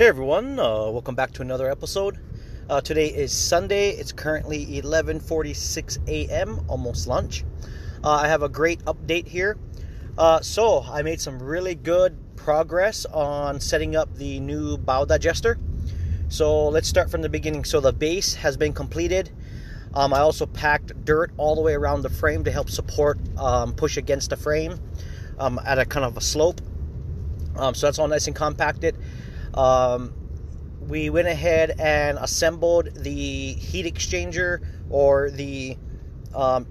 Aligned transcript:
Hey 0.00 0.06
everyone, 0.06 0.58
uh, 0.58 0.88
welcome 0.88 1.14
back 1.14 1.30
to 1.32 1.42
another 1.42 1.70
episode. 1.70 2.18
Uh, 2.70 2.80
today 2.80 3.08
is 3.08 3.32
Sunday. 3.32 3.90
It's 3.90 4.12
currently 4.12 4.64
11:46 4.80 5.98
a.m., 6.08 6.64
almost 6.68 7.06
lunch. 7.06 7.44
Uh, 8.02 8.12
I 8.12 8.26
have 8.26 8.42
a 8.42 8.48
great 8.48 8.82
update 8.86 9.28
here. 9.28 9.58
Uh, 10.16 10.40
so 10.40 10.82
I 10.90 11.02
made 11.02 11.20
some 11.20 11.38
really 11.38 11.74
good 11.74 12.16
progress 12.34 13.04
on 13.04 13.60
setting 13.60 13.94
up 13.94 14.14
the 14.14 14.40
new 14.40 14.78
biodigester. 14.78 15.58
So 16.30 16.68
let's 16.68 16.88
start 16.88 17.10
from 17.10 17.20
the 17.20 17.28
beginning. 17.28 17.66
So 17.66 17.78
the 17.78 17.92
base 17.92 18.32
has 18.36 18.56
been 18.56 18.72
completed. 18.72 19.28
Um, 19.92 20.14
I 20.14 20.20
also 20.20 20.46
packed 20.46 21.04
dirt 21.04 21.30
all 21.36 21.54
the 21.54 21.60
way 21.60 21.74
around 21.74 22.00
the 22.00 22.08
frame 22.08 22.42
to 22.44 22.50
help 22.50 22.70
support 22.70 23.18
um, 23.36 23.74
push 23.74 23.98
against 23.98 24.30
the 24.30 24.38
frame 24.38 24.80
um, 25.38 25.60
at 25.66 25.78
a 25.78 25.84
kind 25.84 26.06
of 26.06 26.16
a 26.16 26.22
slope. 26.22 26.62
Um, 27.56 27.74
so 27.74 27.86
that's 27.86 27.98
all 27.98 28.08
nice 28.08 28.28
and 28.28 28.34
compacted. 28.34 28.96
Um, 29.54 30.12
we 30.80 31.10
went 31.10 31.28
ahead 31.28 31.74
and 31.78 32.18
assembled 32.18 32.94
the 32.94 33.52
heat 33.52 33.86
exchanger 33.86 34.64
or 34.88 35.30
the 35.30 35.76
um, 36.34 36.66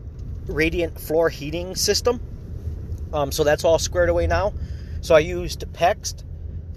radiant 0.47 0.99
floor 0.99 1.29
heating 1.29 1.75
system. 1.75 2.19
Um, 3.13 3.31
so 3.31 3.43
that's 3.43 3.63
all 3.63 3.79
squared 3.79 4.09
away 4.09 4.27
now. 4.27 4.53
So 5.02 5.15
I 5.15 5.19
used 5.19 5.61
PEX, 5.73 6.23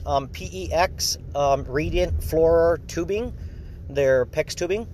um, 0.06 0.28
PEX 0.28 1.16
um, 1.36 1.64
radiant 1.64 2.22
floor 2.22 2.80
tubing. 2.86 3.34
They're 3.88 4.26
PEX 4.26 4.54
tubing. 4.54 4.86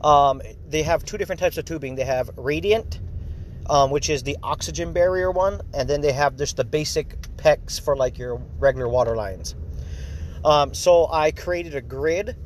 Um, 0.00 0.42
they 0.68 0.82
have 0.82 1.04
two 1.04 1.16
different 1.16 1.40
types 1.40 1.56
of 1.56 1.64
tubing. 1.64 1.94
They 1.94 2.04
have 2.04 2.30
radiant, 2.36 3.00
um, 3.70 3.90
which 3.90 4.10
is 4.10 4.22
the 4.22 4.36
oxygen 4.42 4.92
barrier 4.92 5.30
one, 5.30 5.60
and 5.72 5.88
then 5.88 6.00
they 6.00 6.12
have 6.12 6.36
just 6.36 6.56
the 6.56 6.64
basic 6.64 7.20
PEX 7.36 7.80
for 7.80 7.96
like 7.96 8.18
your 8.18 8.36
regular 8.58 8.88
water 8.88 9.16
lines. 9.16 9.54
Um, 10.44 10.74
so 10.74 11.08
I 11.10 11.30
created 11.30 11.74
a 11.74 11.80
grid. 11.80 12.36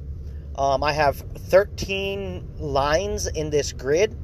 Um, 0.57 0.85
I 0.85 0.93
have 0.93 1.17
13 1.17 2.57
lines 2.59 3.27
in 3.27 3.51
this 3.51 3.73
grid, 3.73 4.17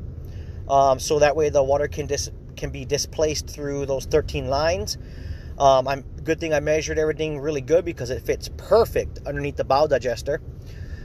um, 0.69 0.99
so 0.99 1.19
that 1.19 1.37
way 1.37 1.49
the 1.49 1.63
water 1.63 1.89
can 1.89 2.07
dis- 2.07 2.31
can 2.57 2.71
be 2.71 2.85
displaced 2.85 3.49
through 3.49 3.87
those 3.87 4.05
13 4.07 4.49
lines. 4.49 4.97
Um, 5.59 5.87
I'm 5.87 6.03
good 6.25 6.41
thing 6.41 6.53
I 6.53 6.61
measured 6.61 6.99
everything 6.99 7.39
really 7.39 7.61
good 7.61 7.85
because 7.85 8.11
it 8.11 8.23
fits 8.23 8.49
perfect 8.57 9.21
underneath 9.27 9.57
the 9.57 9.65
biodigester. 9.65 10.39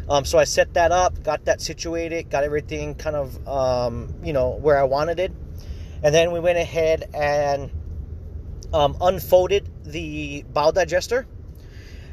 Um, 0.08 0.26
so 0.26 0.40
I 0.40 0.44
set 0.46 0.74
that 0.74 0.92
up, 0.92 1.22
got 1.22 1.46
that 1.46 1.62
situated, 1.62 2.32
got 2.32 2.44
everything 2.44 2.96
kind 2.96 3.16
of 3.16 3.48
um, 3.48 4.14
you 4.24 4.34
know 4.34 4.50
where 4.50 4.80
I 4.80 4.84
wanted 4.84 5.20
it, 5.20 5.32
and 6.04 6.14
then 6.14 6.32
we 6.32 6.40
went 6.40 6.58
ahead 6.58 7.10
and 7.14 7.72
unfolded 8.74 9.70
the 9.86 10.44
biodigester 10.54 11.26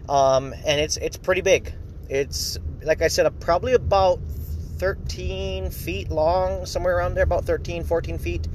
um, 0.08 0.52
and 0.64 0.80
it's 0.80 0.96
it's 0.96 1.16
pretty 1.16 1.40
big. 1.40 1.72
It's 2.08 2.58
like 2.82 3.02
I 3.02 3.08
said, 3.08 3.28
probably 3.40 3.74
about 3.74 4.20
13 4.78 5.70
feet 5.70 6.10
long, 6.10 6.66
somewhere 6.66 6.96
around 6.96 7.14
there, 7.14 7.24
about 7.24 7.44
13, 7.44 7.84
14 7.84 8.18
feet. 8.18 8.46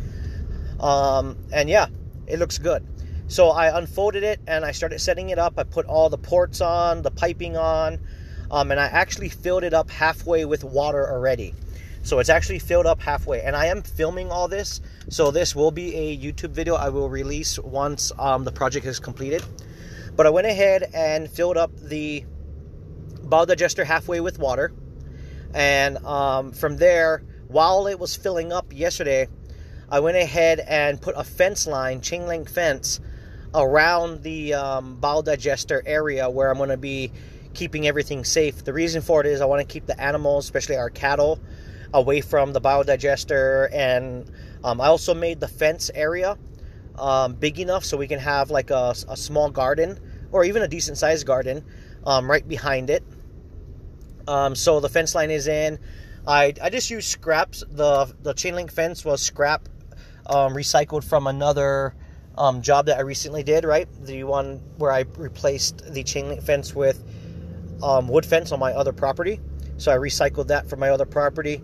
Um, 0.79 1.37
and 1.51 1.69
yeah, 1.69 1.87
it 2.27 2.39
looks 2.39 2.57
good. 2.57 2.85
So 3.27 3.49
I 3.49 3.77
unfolded 3.77 4.23
it 4.23 4.39
and 4.47 4.65
I 4.65 4.71
started 4.71 4.99
setting 4.99 5.29
it 5.29 5.39
up. 5.39 5.53
I 5.57 5.63
put 5.63 5.85
all 5.85 6.09
the 6.09 6.17
ports 6.17 6.61
on, 6.61 7.01
the 7.01 7.11
piping 7.11 7.55
on, 7.55 7.99
um, 8.49 8.71
and 8.71 8.79
I 8.79 8.85
actually 8.85 9.29
filled 9.29 9.63
it 9.63 9.73
up 9.73 9.89
halfway 9.89 10.45
with 10.45 10.63
water 10.63 11.09
already. 11.09 11.53
So 12.03 12.19
it's 12.19 12.29
actually 12.29 12.59
filled 12.59 12.87
up 12.87 12.99
halfway, 12.99 13.41
and 13.41 13.55
I 13.55 13.67
am 13.67 13.83
filming 13.83 14.31
all 14.31 14.47
this. 14.47 14.81
So 15.09 15.29
this 15.29 15.55
will 15.55 15.71
be 15.71 15.95
a 15.95 16.17
YouTube 16.17 16.49
video 16.49 16.75
I 16.75 16.89
will 16.89 17.09
release 17.09 17.59
once 17.59 18.11
um, 18.17 18.43
the 18.43 18.51
project 18.51 18.85
is 18.85 18.99
completed. 18.99 19.43
But 20.15 20.27
I 20.27 20.29
went 20.29 20.47
ahead 20.47 20.89
and 20.93 21.29
filled 21.29 21.57
up 21.57 21.75
the 21.77 22.25
biodigester 23.23 23.85
halfway 23.85 24.19
with 24.19 24.39
water. 24.39 24.71
And 25.53 25.97
um, 26.05 26.51
from 26.51 26.77
there, 26.77 27.23
while 27.47 27.87
it 27.87 27.99
was 27.99 28.15
filling 28.15 28.51
up 28.51 28.73
yesterday, 28.73 29.27
I 29.89 29.99
went 29.99 30.17
ahead 30.17 30.59
and 30.59 31.01
put 31.01 31.15
a 31.17 31.23
fence 31.23 31.67
line, 31.67 32.01
chain 32.01 32.27
link 32.27 32.49
fence, 32.49 32.99
around 33.53 34.23
the 34.23 34.53
um, 34.53 34.97
biodigester 35.01 35.81
area 35.85 36.29
where 36.29 36.49
I'm 36.49 36.57
going 36.57 36.69
to 36.69 36.77
be 36.77 37.11
keeping 37.53 37.87
everything 37.87 38.23
safe. 38.23 38.63
The 38.63 38.73
reason 38.73 39.01
for 39.01 39.19
it 39.21 39.27
is 39.27 39.41
I 39.41 39.45
want 39.45 39.67
to 39.67 39.71
keep 39.71 39.85
the 39.85 39.99
animals, 39.99 40.45
especially 40.45 40.77
our 40.77 40.89
cattle, 40.89 41.39
away 41.93 42.21
from 42.21 42.53
the 42.53 42.61
biodigester. 42.61 43.69
And 43.73 44.31
um, 44.63 44.79
I 44.79 44.87
also 44.87 45.13
made 45.13 45.41
the 45.41 45.49
fence 45.49 45.91
area 45.93 46.37
um, 47.01 47.33
big 47.33 47.59
enough 47.59 47.83
so 47.83 47.97
we 47.97 48.07
can 48.07 48.19
have 48.19 48.51
like 48.51 48.69
a, 48.69 48.93
a 49.09 49.17
small 49.17 49.49
garden 49.49 49.99
or 50.31 50.45
even 50.45 50.61
a 50.61 50.67
decent 50.67 50.97
sized 50.97 51.25
garden 51.25 51.65
um, 52.05 52.29
right 52.29 52.47
behind 52.47 52.89
it. 52.89 53.03
Um, 54.27 54.55
so 54.55 54.79
the 54.79 54.87
fence 54.87 55.15
line 55.15 55.31
is 55.31 55.47
in. 55.47 55.79
I, 56.27 56.53
I 56.61 56.69
just 56.69 56.91
used 56.91 57.09
scraps. 57.09 57.63
The 57.69 58.13
the 58.21 58.33
chain 58.33 58.55
link 58.55 58.71
fence 58.71 59.03
was 59.03 59.21
scrap 59.21 59.67
um, 60.27 60.53
recycled 60.53 61.03
from 61.03 61.25
another 61.25 61.95
um, 62.37 62.61
job 62.61 62.85
that 62.85 62.99
I 62.99 63.01
recently 63.01 63.41
did. 63.41 63.65
Right, 63.65 63.87
the 64.05 64.23
one 64.23 64.61
where 64.77 64.91
I 64.91 65.05
replaced 65.17 65.91
the 65.91 66.03
chain 66.03 66.29
link 66.29 66.43
fence 66.43 66.75
with 66.75 67.03
um, 67.81 68.07
wood 68.07 68.25
fence 68.25 68.51
on 68.51 68.59
my 68.59 68.73
other 68.73 68.93
property. 68.93 69.39
So 69.77 69.91
I 69.91 69.95
recycled 69.95 70.47
that 70.47 70.69
from 70.69 70.79
my 70.79 70.89
other 70.89 71.07
property. 71.07 71.61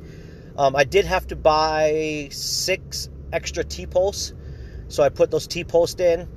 I 0.57 0.85
did 0.85 1.05
have 1.05 1.27
to 1.27 1.35
buy 1.35 2.29
six 2.31 3.09
extra 3.31 3.63
T 3.63 3.85
posts 3.85 4.33
so 4.87 5.03
I 5.03 5.09
put 5.09 5.31
those 5.31 5.47
T 5.47 5.63
posts 5.63 5.99
in. 5.99 6.27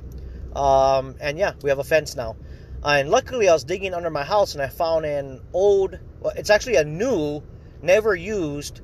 Um, 0.54 1.14
and 1.20 1.38
yeah, 1.38 1.52
we 1.62 1.70
have 1.70 1.78
a 1.78 1.84
fence 1.84 2.16
now. 2.16 2.36
And 2.82 3.10
luckily, 3.10 3.48
I 3.48 3.52
was 3.52 3.64
digging 3.64 3.94
under 3.94 4.10
my 4.10 4.24
house 4.24 4.54
and 4.54 4.62
I 4.62 4.68
found 4.68 5.04
an 5.04 5.40
old, 5.52 5.98
well, 6.20 6.32
it's 6.36 6.50
actually 6.50 6.76
a 6.76 6.84
new, 6.84 7.42
never 7.82 8.14
used 8.14 8.80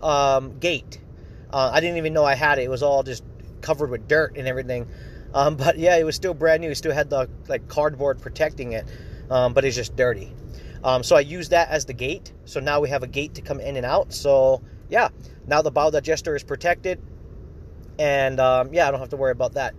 um, 0.00 0.58
gate. 0.58 1.00
Uh, 1.52 1.70
I 1.72 1.80
didn't 1.80 1.98
even 1.98 2.12
know 2.12 2.24
I 2.24 2.34
had 2.34 2.58
it. 2.58 2.62
It 2.62 2.70
was 2.70 2.82
all 2.82 3.02
just 3.02 3.22
covered 3.60 3.90
with 3.90 4.08
dirt 4.08 4.36
and 4.36 4.46
everything. 4.46 4.88
Um, 5.34 5.56
but 5.56 5.78
yeah, 5.78 5.96
it 5.96 6.04
was 6.04 6.14
still 6.14 6.34
brand 6.34 6.60
new. 6.60 6.68
It 6.68 6.74
still 6.74 6.92
had 6.92 7.08
the 7.08 7.26
like 7.48 7.66
cardboard 7.66 8.20
protecting 8.20 8.72
it, 8.72 8.84
um, 9.30 9.54
but 9.54 9.64
it's 9.64 9.74
just 9.76 9.96
dirty. 9.96 10.34
Um, 10.84 11.02
so 11.02 11.16
I 11.16 11.20
used 11.20 11.52
that 11.52 11.70
as 11.70 11.86
the 11.86 11.94
gate. 11.94 12.34
So 12.44 12.60
now 12.60 12.80
we 12.80 12.90
have 12.90 13.02
a 13.02 13.06
gate 13.06 13.36
to 13.36 13.40
come 13.40 13.58
in 13.58 13.76
and 13.76 13.86
out. 13.86 14.12
So 14.12 14.62
yeah, 14.90 15.08
now 15.46 15.62
the 15.62 15.72
biodigester 15.72 16.36
is 16.36 16.42
protected. 16.42 17.00
And 17.98 18.40
um, 18.40 18.72
yeah, 18.72 18.88
I 18.88 18.90
don't 18.90 19.00
have 19.00 19.10
to 19.10 19.16
worry 19.16 19.32
about 19.32 19.54
that. 19.54 19.74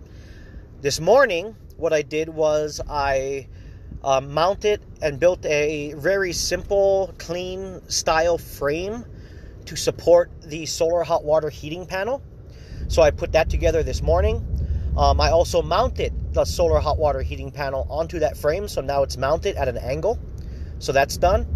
This 0.81 0.99
morning, 0.99 1.55
what 1.77 1.93
I 1.93 2.01
did 2.01 2.29
was 2.29 2.81
I 2.89 3.47
uh, 4.03 4.21
mounted 4.21 4.81
and 5.01 5.19
built 5.19 5.45
a 5.45 5.93
very 5.93 6.33
simple, 6.33 7.13
clean 7.17 7.81
style 7.89 8.37
frame 8.37 9.05
to 9.65 9.75
support 9.75 10.29
the 10.41 10.65
solar 10.65 11.03
hot 11.03 11.23
water 11.23 11.49
heating 11.49 11.85
panel. 11.85 12.21
So 12.87 13.01
I 13.01 13.11
put 13.11 13.31
that 13.31 13.49
together 13.49 13.81
this 13.81 14.01
morning. 14.01 14.45
Um, 14.97 15.19
I 15.21 15.31
also 15.31 15.61
mounted 15.61 16.13
the 16.33 16.45
solar 16.45 16.79
hot 16.79 16.97
water 16.97 17.21
heating 17.21 17.51
panel 17.51 17.87
onto 17.89 18.19
that 18.19 18.37
frame, 18.37 18.67
so 18.67 18.81
now 18.81 19.03
it's 19.03 19.17
mounted 19.17 19.55
at 19.55 19.67
an 19.67 19.77
angle. 19.77 20.19
So 20.79 20.91
that's 20.91 21.17
done. 21.17 21.47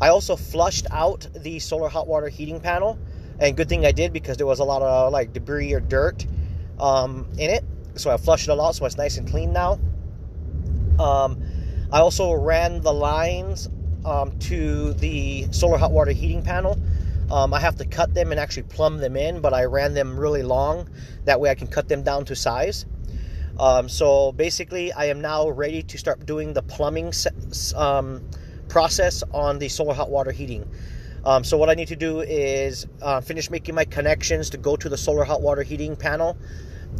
I 0.00 0.08
also 0.08 0.34
flushed 0.34 0.86
out 0.90 1.28
the 1.34 1.58
solar 1.58 1.88
hot 1.88 2.08
water 2.08 2.28
heating 2.28 2.58
panel 2.58 2.98
and 3.42 3.56
good 3.56 3.68
thing 3.68 3.84
I 3.84 3.92
did 3.92 4.12
because 4.12 4.36
there 4.36 4.46
was 4.46 4.60
a 4.60 4.64
lot 4.64 4.82
of 4.82 5.12
like 5.12 5.32
debris 5.32 5.72
or 5.72 5.80
dirt 5.80 6.24
um, 6.78 7.26
in 7.38 7.50
it. 7.50 7.64
So 7.96 8.10
I 8.10 8.16
flushed 8.16 8.48
it 8.48 8.52
all 8.52 8.60
out 8.60 8.76
so 8.76 8.86
it's 8.86 8.96
nice 8.96 9.18
and 9.18 9.28
clean 9.28 9.52
now. 9.52 9.80
Um, 10.98 11.42
I 11.90 11.98
also 11.98 12.32
ran 12.32 12.80
the 12.80 12.92
lines 12.92 13.68
um, 14.04 14.38
to 14.40 14.92
the 14.94 15.50
solar 15.50 15.76
hot 15.76 15.90
water 15.90 16.12
heating 16.12 16.42
panel. 16.42 16.78
Um, 17.30 17.52
I 17.52 17.60
have 17.60 17.76
to 17.76 17.84
cut 17.84 18.14
them 18.14 18.30
and 18.30 18.38
actually 18.38 18.64
plumb 18.64 18.98
them 18.98 19.16
in, 19.16 19.40
but 19.40 19.52
I 19.52 19.64
ran 19.64 19.94
them 19.94 20.18
really 20.18 20.42
long. 20.42 20.88
That 21.24 21.40
way 21.40 21.50
I 21.50 21.54
can 21.54 21.66
cut 21.66 21.88
them 21.88 22.02
down 22.02 22.24
to 22.26 22.36
size. 22.36 22.86
Um, 23.58 23.88
so 23.88 24.32
basically, 24.32 24.92
I 24.92 25.06
am 25.06 25.20
now 25.20 25.48
ready 25.48 25.82
to 25.82 25.98
start 25.98 26.24
doing 26.26 26.52
the 26.52 26.62
plumbing 26.62 27.12
um, 27.76 28.22
process 28.68 29.22
on 29.32 29.58
the 29.58 29.68
solar 29.68 29.94
hot 29.94 30.10
water 30.10 30.30
heating. 30.30 30.68
Um, 31.24 31.44
so 31.44 31.56
what 31.56 31.70
I 31.70 31.74
need 31.74 31.88
to 31.88 31.96
do 31.96 32.20
is 32.20 32.86
uh, 33.00 33.20
finish 33.20 33.48
making 33.48 33.74
my 33.74 33.84
connections 33.84 34.50
to 34.50 34.56
go 34.56 34.76
to 34.76 34.88
the 34.88 34.96
solar 34.96 35.24
hot 35.24 35.40
water 35.40 35.62
heating 35.62 35.94
panel. 35.94 36.36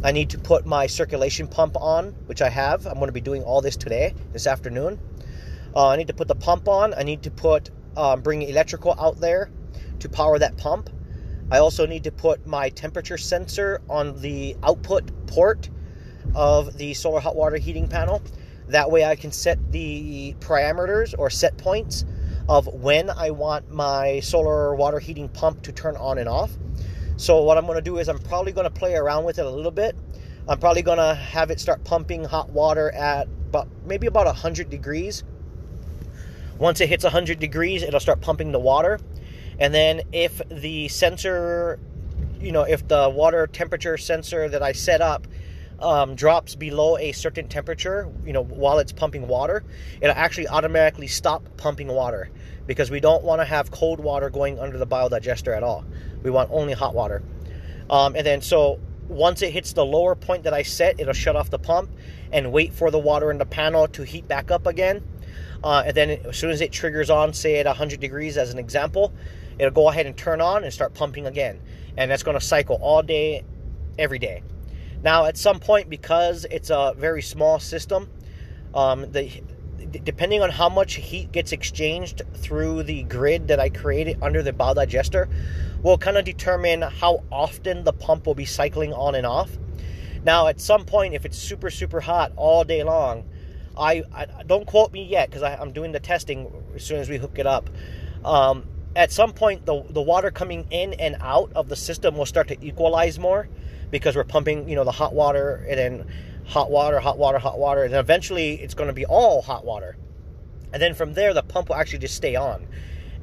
I 0.03 0.11
need 0.11 0.29
to 0.31 0.39
put 0.39 0.65
my 0.65 0.87
circulation 0.87 1.47
pump 1.47 1.75
on, 1.75 2.09
which 2.25 2.41
I 2.41 2.49
have. 2.49 2.87
I'm 2.87 2.95
going 2.95 3.07
to 3.07 3.13
be 3.13 3.21
doing 3.21 3.43
all 3.43 3.61
this 3.61 3.75
today, 3.75 4.15
this 4.31 4.47
afternoon. 4.47 4.99
Uh, 5.75 5.89
I 5.89 5.97
need 5.97 6.07
to 6.07 6.13
put 6.13 6.27
the 6.27 6.35
pump 6.35 6.67
on. 6.67 6.93
I 6.93 7.03
need 7.03 7.23
to 7.23 7.31
put 7.31 7.69
um, 7.95 8.21
bring 8.21 8.41
electrical 8.41 8.95
out 8.99 9.19
there 9.19 9.51
to 9.99 10.09
power 10.09 10.39
that 10.39 10.57
pump. 10.57 10.89
I 11.51 11.59
also 11.59 11.85
need 11.85 12.05
to 12.05 12.11
put 12.11 12.47
my 12.47 12.69
temperature 12.69 13.17
sensor 13.17 13.81
on 13.89 14.19
the 14.21 14.55
output 14.63 15.27
port 15.27 15.69
of 16.33 16.77
the 16.77 16.93
solar 16.93 17.19
hot 17.19 17.35
water 17.35 17.57
heating 17.57 17.87
panel. 17.87 18.21
That 18.69 18.89
way 18.89 19.05
I 19.05 19.15
can 19.15 19.31
set 19.31 19.71
the 19.71 20.35
parameters 20.39 21.13
or 21.17 21.29
set 21.29 21.57
points 21.57 22.05
of 22.49 22.67
when 22.67 23.09
I 23.09 23.31
want 23.31 23.71
my 23.71 24.19
solar 24.21 24.75
water 24.75 24.99
heating 24.99 25.29
pump 25.29 25.63
to 25.63 25.71
turn 25.71 25.95
on 25.97 26.17
and 26.17 26.29
off. 26.29 26.51
So 27.17 27.43
what 27.43 27.57
I'm 27.57 27.65
going 27.65 27.77
to 27.77 27.81
do 27.81 27.97
is 27.97 28.09
I'm 28.09 28.19
probably 28.19 28.51
going 28.51 28.65
to 28.65 28.71
play 28.71 28.95
around 28.95 29.23
with 29.25 29.39
it 29.39 29.45
a 29.45 29.49
little 29.49 29.71
bit. 29.71 29.95
I'm 30.47 30.59
probably 30.59 30.81
going 30.81 30.97
to 30.97 31.15
have 31.15 31.51
it 31.51 31.59
start 31.59 31.83
pumping 31.83 32.25
hot 32.25 32.49
water 32.49 32.91
at 32.91 33.27
about 33.27 33.69
maybe 33.85 34.07
about 34.07 34.25
100 34.25 34.69
degrees 34.69 35.23
Once 36.57 36.81
it 36.81 36.89
hits 36.89 37.03
100 37.03 37.39
degrees, 37.39 37.83
it'll 37.83 37.99
start 37.99 38.21
pumping 38.21 38.51
the 38.51 38.59
water. 38.59 38.99
And 39.59 39.73
then 39.73 40.01
if 40.11 40.41
the 40.49 40.87
sensor, 40.87 41.79
you 42.39 42.51
know, 42.51 42.63
if 42.63 42.87
the 42.87 43.09
water 43.13 43.47
temperature 43.47 43.97
sensor 43.97 44.49
that 44.49 44.63
I 44.63 44.71
set 44.71 45.01
up 45.01 45.27
um, 45.83 46.15
drops 46.15 46.55
below 46.55 46.97
a 46.97 47.11
certain 47.11 47.47
temperature, 47.47 48.09
you 48.25 48.33
know, 48.33 48.43
while 48.43 48.79
it's 48.79 48.91
pumping 48.91 49.27
water, 49.27 49.63
it'll 50.01 50.15
actually 50.15 50.47
automatically 50.47 51.07
stop 51.07 51.47
pumping 51.57 51.87
water 51.87 52.29
because 52.65 52.89
we 52.89 52.99
don't 52.99 53.23
want 53.23 53.41
to 53.41 53.45
have 53.45 53.71
cold 53.71 53.99
water 53.99 54.29
going 54.29 54.57
under 54.59 54.77
the 54.77 54.87
biodigester 54.87 55.55
at 55.55 55.63
all. 55.63 55.83
We 56.23 56.31
want 56.31 56.49
only 56.51 56.73
hot 56.73 56.95
water. 56.95 57.21
Um, 57.89 58.15
and 58.15 58.25
then 58.25 58.41
so 58.41 58.79
once 59.07 59.41
it 59.41 59.51
hits 59.51 59.73
the 59.73 59.85
lower 59.85 60.15
point 60.15 60.43
that 60.43 60.53
I 60.53 60.63
set, 60.63 60.99
it'll 60.99 61.13
shut 61.13 61.35
off 61.35 61.49
the 61.49 61.59
pump 61.59 61.91
and 62.31 62.51
wait 62.51 62.73
for 62.73 62.89
the 62.89 62.99
water 62.99 63.29
in 63.31 63.37
the 63.37 63.45
panel 63.45 63.87
to 63.89 64.03
heat 64.03 64.27
back 64.27 64.49
up 64.49 64.65
again. 64.65 65.03
Uh, 65.63 65.83
and 65.85 65.95
then 65.95 66.09
as 66.09 66.37
soon 66.37 66.51
as 66.51 66.61
it 66.61 66.71
triggers 66.71 67.09
on, 67.09 67.33
say 67.33 67.59
at 67.59 67.65
100 67.65 67.99
degrees 67.99 68.37
as 68.37 68.51
an 68.51 68.59
example, 68.59 69.13
it'll 69.59 69.71
go 69.71 69.89
ahead 69.89 70.05
and 70.05 70.17
turn 70.17 70.41
on 70.41 70.63
and 70.63 70.73
start 70.73 70.93
pumping 70.93 71.25
again. 71.25 71.59
And 71.97 72.09
that's 72.09 72.23
going 72.23 72.37
to 72.37 72.45
cycle 72.45 72.77
all 72.81 73.03
day, 73.03 73.43
every 73.99 74.19
day. 74.19 74.43
Now, 75.03 75.25
at 75.25 75.37
some 75.37 75.59
point, 75.59 75.89
because 75.89 76.45
it's 76.49 76.69
a 76.69 76.93
very 76.97 77.21
small 77.21 77.59
system, 77.59 78.09
um, 78.73 79.11
the 79.11 79.29
depending 79.91 80.41
on 80.41 80.49
how 80.49 80.69
much 80.69 80.95
heat 80.95 81.31
gets 81.31 81.51
exchanged 81.51 82.23
through 82.35 82.81
the 82.83 83.03
grid 83.03 83.49
that 83.49 83.59
I 83.59 83.69
created 83.69 84.17
under 84.23 84.41
the 84.41 84.53
biodigester, 84.53 85.29
will 85.83 85.97
kind 85.97 86.17
of 86.17 86.25
determine 86.25 86.81
how 86.81 87.23
often 87.31 87.83
the 87.83 87.93
pump 87.93 88.25
will 88.25 88.33
be 88.33 88.45
cycling 88.45 88.93
on 88.93 89.13
and 89.13 89.25
off. 89.25 89.51
Now, 90.23 90.47
at 90.47 90.61
some 90.61 90.85
point, 90.85 91.13
if 91.13 91.25
it's 91.25 91.37
super, 91.37 91.69
super 91.69 91.99
hot 91.99 92.31
all 92.37 92.63
day 92.63 92.83
long, 92.83 93.25
I, 93.77 94.03
I 94.13 94.43
don't 94.47 94.65
quote 94.65 94.93
me 94.93 95.03
yet 95.03 95.29
because 95.29 95.43
I'm 95.43 95.73
doing 95.73 95.91
the 95.91 95.99
testing 95.99 96.51
as 96.75 96.83
soon 96.83 96.99
as 96.99 97.09
we 97.09 97.17
hook 97.17 97.37
it 97.37 97.45
up. 97.45 97.69
Um, 98.23 98.65
at 98.95 99.11
some 99.11 99.33
point, 99.33 99.65
the, 99.65 99.83
the 99.89 100.01
water 100.01 100.31
coming 100.31 100.65
in 100.71 100.93
and 100.93 101.17
out 101.19 101.51
of 101.55 101.67
the 101.67 101.75
system 101.75 102.15
will 102.15 102.25
start 102.25 102.47
to 102.47 102.65
equalize 102.65 103.19
more 103.19 103.49
because 103.93 104.15
we're 104.15 104.23
pumping, 104.23 104.67
you 104.67 104.75
know, 104.75 104.83
the 104.83 104.91
hot 104.91 105.13
water 105.13 105.63
and 105.69 105.77
then 105.77 106.07
hot 106.45 106.71
water, 106.71 106.99
hot 106.99 107.19
water, 107.19 107.37
hot 107.37 107.59
water, 107.59 107.83
and 107.83 107.93
eventually 107.93 108.55
it's 108.55 108.73
going 108.73 108.87
to 108.87 108.93
be 108.93 109.05
all 109.05 109.43
hot 109.43 109.63
water. 109.63 109.95
And 110.73 110.81
then 110.81 110.95
from 110.95 111.13
there, 111.13 111.31
the 111.33 111.43
pump 111.43 111.69
will 111.69 111.75
actually 111.75 111.99
just 111.99 112.15
stay 112.15 112.35
on 112.35 112.67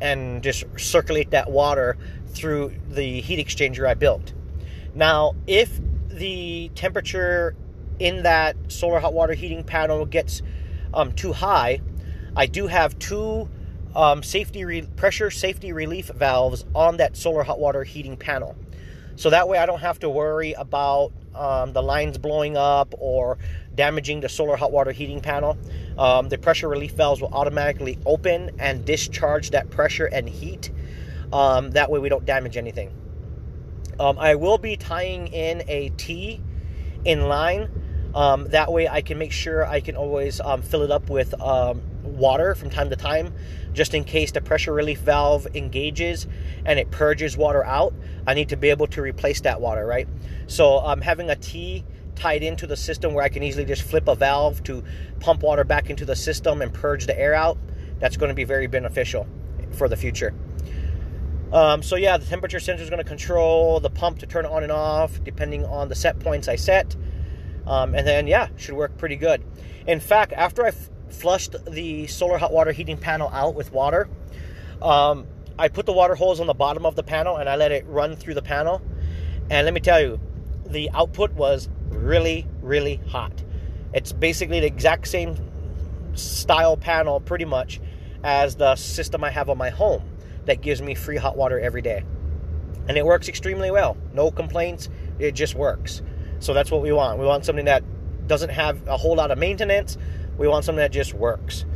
and 0.00 0.44
just 0.44 0.62
circulate 0.78 1.32
that 1.32 1.50
water 1.50 1.99
through 2.28 2.72
the 2.88 3.20
heat 3.20 3.44
exchanger 3.44 3.87
I 3.87 3.94
built. 3.94 4.32
Now, 4.94 5.34
if 5.49 5.81
the 6.06 6.70
temperature 6.76 7.56
in 7.99 8.23
that 8.23 8.56
solar 8.69 9.00
hot 9.00 9.12
water 9.12 9.34
heating 9.34 9.64
panel 9.64 10.06
gets 10.06 10.40
um, 10.94 11.12
too 11.12 11.32
high, 11.32 11.81
I 12.37 12.46
do 12.46 12.69
have 12.69 12.96
two 13.00 13.50
um, 13.96 14.23
safety 14.23 14.64
re- 14.64 14.88
pressure 14.94 15.32
safety 15.32 15.73
relief 15.73 16.06
valves 16.06 16.64
on 16.76 16.99
that 16.99 17.16
solar 17.16 17.43
hot 17.43 17.58
water 17.58 17.82
heating 17.82 18.16
panel. 18.16 18.55
So 19.17 19.31
that 19.31 19.49
way 19.49 19.59
I 19.59 19.67
don't 19.67 19.81
have 19.81 19.99
to 20.01 20.11
worry 20.11 20.53
about 20.55 21.12
um, 21.35 21.73
the 21.73 21.83
lines 21.83 22.19
blowing 22.19 22.57
up 22.57 22.95
or 22.99 23.39
damaging 23.75 24.21
the 24.21 24.29
solar 24.29 24.57
hot 24.57 24.73
water 24.73 24.93
heating 24.93 25.21
panel. 25.21 25.57
Um, 25.99 26.29
the 26.29 26.39
pressure 26.39 26.69
relief 26.69 26.93
valves 26.93 27.21
will 27.21 27.33
automatically 27.33 27.99
open 28.07 28.51
and 28.59 28.85
discharge 28.85 29.51
that 29.51 29.71
pressure 29.71 30.07
and 30.07 30.29
heat. 30.29 30.71
Um, 31.33 31.71
that 31.73 31.91
way 31.91 31.99
we 31.99 32.09
don't 32.09 32.25
damage 32.25 32.57
anything. 32.57 32.93
Um, 33.99 34.19
I 34.19 34.35
will 34.35 34.59
be 34.59 34.77
tying 34.77 35.29
in 35.29 35.62
a 35.69 35.91
T 35.91 36.41
in 37.05 37.29
line. 37.29 37.71
Um, 38.15 38.49
that 38.49 38.73
way 38.73 38.89
I 38.89 39.03
can 39.03 39.19
make 39.19 39.31
sure 39.31 39.65
I 39.65 39.81
can 39.81 39.95
always 39.95 40.41
um, 40.41 40.62
fill 40.62 40.83
it 40.83 40.91
up 40.91 41.09
with 41.11 41.35
water 42.03 42.55
from 42.55 42.71
time 42.71 42.91
to 42.91 42.97
time 42.97 43.33
just 43.72 43.94
in 43.94 44.05
case 44.05 44.32
the 44.32 44.40
pressure 44.40 44.72
relief 44.72 45.00
valve 45.00 45.46
engages 45.55 46.26
and 46.64 46.78
it 46.78 46.90
purges 46.90 47.37
water 47.37 47.64
out. 47.64 47.94
I 48.26 48.34
need 48.34 48.49
to 48.50 48.56
be 48.56 48.70
able 48.70 48.87
to 48.88 49.02
replace 49.02 49.40
that 49.43 49.61
water, 49.61 49.87
right? 49.87 50.08
So 50.46 50.78
I'm 50.78 50.99
um, 50.99 51.00
having 51.00 51.31
a 51.31 51.37
T 51.37 51.84
tied 52.14 52.43
into 52.43 52.67
the 52.67 52.76
system 52.76 53.14
where 53.14 53.25
I 53.25 53.28
can 53.28 53.43
easily 53.43 53.64
just 53.64 53.82
flip 53.82 54.08
a 54.08 54.14
valve 54.14 54.62
to 54.64 54.84
pump 55.20 55.43
water 55.43 55.64
back 55.64 55.88
into 55.88 56.05
the 56.05 56.17
system 56.17 56.61
and 56.61 56.72
purge 56.72 57.06
the 57.06 57.19
air 57.19 57.34
out. 57.34 57.56
That's 57.99 58.17
going 58.17 58.28
to 58.28 58.34
be 58.34 58.44
very 58.44 58.67
beneficial 58.67 59.26
for 59.73 59.88
the 59.88 59.96
future. 59.96 60.34
Um, 61.52 61.82
so 61.82 61.96
yeah, 61.96 62.16
the 62.16 62.26
temperature 62.26 62.61
sensor 62.61 62.84
is 62.84 62.90
going 62.90 63.02
to 63.02 63.08
control 63.08 63.81
the 63.81 63.90
pump 63.90 64.19
to 64.20 64.26
turn 64.26 64.46
on 64.46 64.62
and 64.62 64.70
off 64.70 65.23
depending 65.25 65.64
on 65.64 65.88
the 65.88 65.94
set 65.94 66.19
points 66.20 66.46
I 66.46 66.56
set. 66.56 66.94
Um, 67.66 67.94
and 67.94 68.06
then 68.06 68.26
yeah, 68.26 68.49
should 68.56 68.75
work 68.75 68.96
pretty 68.99 69.16
good. 69.16 69.43
In 69.87 70.00
fact, 70.00 70.32
after 70.32 70.64
I 70.64 70.73
flushed 71.12 71.57
the 71.67 72.07
solar 72.07 72.39
hot 72.39 72.53
water 72.53 72.73
heating 72.73 72.97
panel 72.97 73.29
out 73.33 73.55
with 73.55 73.73
water. 73.73 74.09
Um, 74.83 75.27
I 75.59 75.69
put 75.69 75.87
the 75.87 75.93
water 75.93 76.15
hose 76.15 76.41
on 76.41 76.47
the 76.47 76.55
bottom 76.55 76.87
of 76.87 76.97
the 76.97 77.03
panel 77.03 77.37
and 77.37 77.49
I 77.49 77.57
let 77.57 77.73
it 77.73 77.87
run 77.87 78.17
through 78.17 78.35
the 78.35 78.43
panel. 78.43 78.81
And 79.51 79.65
let 79.65 79.75
me 79.75 79.81
tell 79.81 80.01
you, 80.01 80.21
the 80.67 80.91
output 80.95 81.33
was 81.33 81.69
really, 81.89 82.47
really 82.62 82.97
hot. 83.09 83.33
It's 83.93 84.12
basically 84.12 84.61
the 84.61 84.67
exact 84.67 85.09
same 85.09 85.37
style 86.15 86.77
panel, 86.77 87.21
pretty 87.21 87.45
much, 87.45 87.81
as 88.23 88.57
the 88.57 88.77
system 88.77 89.25
I 89.25 89.31
have 89.31 89.51
on 89.51 89.59
my 89.59 89.71
home 89.71 90.03
that 90.47 90.62
gives 90.62 90.81
me 90.81 90.95
free 90.95 91.17
hot 91.17 91.37
water 91.37 91.59
every 91.59 91.83
day. 91.83 92.05
And 92.89 92.97
it 92.97 93.05
works 93.05 93.29
extremely 93.29 93.71
well. 93.71 93.97
No 94.15 94.31
complaints. 94.31 94.89
It 95.19 95.33
just 95.33 95.55
works. 95.55 96.03
So 96.39 96.55
that's 96.55 96.71
what 96.71 96.83
we 96.83 96.93
want. 96.93 97.19
We 97.19 97.27
want 97.27 97.45
something 97.45 97.67
that 97.67 97.85
doesn't 98.27 98.51
have 98.51 98.87
a 98.89 98.97
whole 98.97 99.17
lot 99.17 99.31
of 99.31 99.39
maintenance, 99.39 99.99
we 100.40 100.48
want 100.48 100.64
something 100.64 100.81
that 100.81 100.90
just 100.90 101.12
works. 101.12 101.66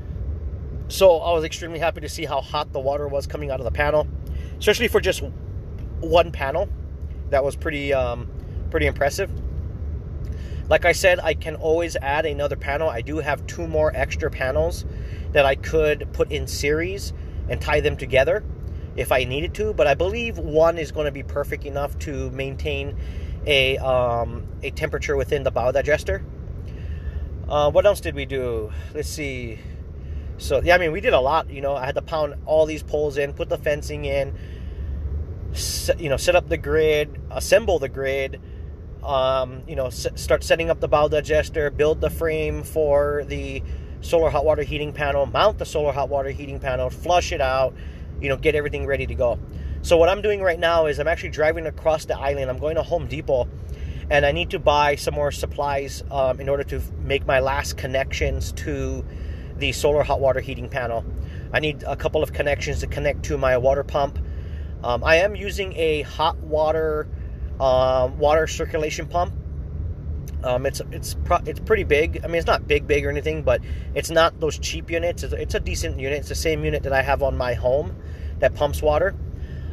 So 0.89 1.19
I 1.19 1.35
was 1.35 1.45
extremely 1.45 1.79
happy 1.79 2.01
to 2.01 2.09
see 2.09 2.25
how 2.25 2.41
hot 2.41 2.73
the 2.73 2.81
water 2.81 3.07
was 3.07 3.27
coming 3.27 3.51
out 3.51 3.61
of 3.61 3.65
the 3.65 3.71
panel, 3.71 4.09
especially 4.59 4.89
for 4.89 5.03
just 5.03 5.23
one 6.01 6.33
panel. 6.33 6.71
That 7.29 7.45
was 7.45 7.57
pretty 7.57 7.93
um, 7.93 8.27
pretty 8.71 8.87
impressive. 8.87 9.31
Like 10.71 10.87
I 10.87 10.93
said, 10.93 11.21
I 11.21 11.35
can 11.35 11.57
always 11.57 11.95
add 11.97 12.25
another 12.25 12.57
panel. 12.57 12.89
I 12.89 13.03
do 13.03 13.19
have 13.19 13.47
two 13.47 13.67
more 13.67 13.93
extra 13.95 14.31
panels 14.31 14.87
that 15.33 15.45
I 15.45 15.57
could 15.57 16.09
put 16.15 16.33
in 16.33 16.47
series 16.47 17.13
and 17.51 17.61
tie 17.61 17.81
them 17.81 17.99
together 17.99 18.43
if 18.97 19.13
I 19.13 19.25
needed 19.25 19.53
to. 19.57 19.75
But 19.75 19.87
I 19.87 19.95
believe 19.95 20.39
one 20.39 20.79
is 20.79 20.91
going 20.91 21.05
to 21.05 21.13
be 21.13 21.23
perfect 21.23 21.67
enough 21.67 21.99
to 22.01 22.31
maintain 22.31 22.97
a 23.47 23.77
um, 23.77 24.47
a 24.63 24.71
temperature 24.71 25.17
within 25.17 25.43
the 25.43 25.53
biodigester. 25.53 26.25
Uh, 27.49 27.71
what 27.71 27.85
else 27.85 28.01
did 28.01 28.15
we 28.15 28.25
do? 28.25 28.73
Let's 28.95 29.09
see. 29.09 29.59
So 30.39 30.61
yeah, 30.63 30.75
I 30.75 30.79
mean, 30.79 30.93
we 30.93 31.01
did 31.01 31.13
a 31.13 31.21
lot. 31.21 31.51
You 31.51 31.61
know, 31.61 31.75
I 31.75 31.87
had 31.87 31.95
to 31.95 32.03
pound 32.03 32.35
all 32.47 32.67
these 32.67 32.83
poles 32.83 33.19
in, 33.19 33.33
put 33.35 33.49
the 33.49 33.59
fencing 33.59 34.05
in, 34.05 34.35
set, 35.53 36.01
you 36.01 36.09
know, 36.09 36.17
set 36.17 36.35
up 36.35 36.49
the 36.49 36.57
grid, 36.57 37.21
assemble 37.31 37.79
the 37.79 37.89
grid. 37.89 38.41
Um, 39.03 39.63
you 39.69 39.77
know, 39.77 39.87
s- 39.87 40.07
start 40.15 40.43
setting 40.43 40.71
up 40.71 40.81
the 40.81 40.89
biodigester, 40.89 41.75
build 41.77 42.01
the 42.01 42.09
frame 42.09 42.63
for 42.63 43.25
the 43.27 43.63
solar 44.01 44.31
hot 44.31 44.45
water 44.45 44.63
heating 44.63 44.93
panel, 44.93 45.27
mount 45.27 45.59
the 45.59 45.67
solar 45.67 45.93
hot 45.93 46.09
water 46.09 46.31
heating 46.31 46.59
panel, 46.59 46.89
flush 46.89 47.31
it 47.31 47.41
out, 47.41 47.75
you 48.21 48.31
know, 48.31 48.37
get 48.37 48.55
everything 48.55 48.87
ready 48.87 49.07
to 49.07 49.15
go. 49.15 49.39
So 49.83 49.99
what 49.99 50.09
I'm 50.09 50.23
doing 50.23 50.41
right 50.41 50.59
now 50.59 50.87
is 50.87 50.99
I'm 50.99 51.09
actually 51.09 51.31
driving 51.31 51.67
across 51.67 52.07
the 52.07 52.19
island. 52.19 52.51
I'm 52.51 52.59
going 52.59 52.77
to 52.77 52.83
Home 52.83 53.07
Depot 53.07 53.47
and 54.11 54.27
I 54.27 54.33
need 54.33 54.51
to 54.51 54.59
buy 54.59 54.97
some 54.97 55.15
more 55.15 55.31
supplies 55.31 56.03
um, 56.11 56.41
in 56.41 56.49
order 56.49 56.65
to 56.65 56.83
make 57.01 57.27
my 57.27 57.41
last 57.41 57.77
connections 57.77 58.53
to 58.53 59.05
the 59.57 59.73
solar 59.73 60.03
hot 60.03 60.21
water 60.21 60.41
heating 60.41 60.69
panel. 60.69 61.05
I 61.53 61.61
need 61.61 61.85
a 61.85 61.97
couple 61.97 62.23
of 62.23 62.33
connections 62.33 62.81
to 62.81 62.87
connect 62.87 63.25
to 63.25 63.39
my 63.39 63.57
water 63.59 63.85
pump. 63.85 64.19
Um, 64.83 65.05
I 65.05 65.17
am 65.17 65.37
using 65.37 65.73
a 65.77 66.03
hot 66.03 66.37
water 66.39 67.09
um, 67.61 68.19
water 68.19 68.47
circulation 68.47 69.07
pump. 69.07 69.35
Um, 70.43 70.67
it's 70.67 70.83
it's 70.91 71.15
pro- 71.15 71.43
it's 71.47 71.61
pretty 71.61 71.85
big. 71.85 72.21
I 72.23 72.27
mean, 72.27 72.37
it's 72.37 72.47
not 72.47 72.67
big, 72.67 72.87
big 72.87 73.07
or 73.07 73.11
anything, 73.11 73.43
but 73.43 73.63
it's 73.95 74.11
not 74.11 74.41
those 74.41 74.59
cheap 74.59 74.91
units. 74.91 75.23
It's 75.23 75.33
a, 75.33 75.41
it's 75.41 75.55
a 75.55 75.61
decent 75.61 75.99
unit. 75.99 76.19
It's 76.19 76.29
the 76.29 76.35
same 76.35 76.65
unit 76.65 76.83
that 76.83 76.93
I 76.93 77.03
have 77.03 77.23
on 77.23 77.37
my 77.37 77.55
home 77.55 77.97
that 78.41 78.55
pumps 78.55 78.83
water. 78.83 79.15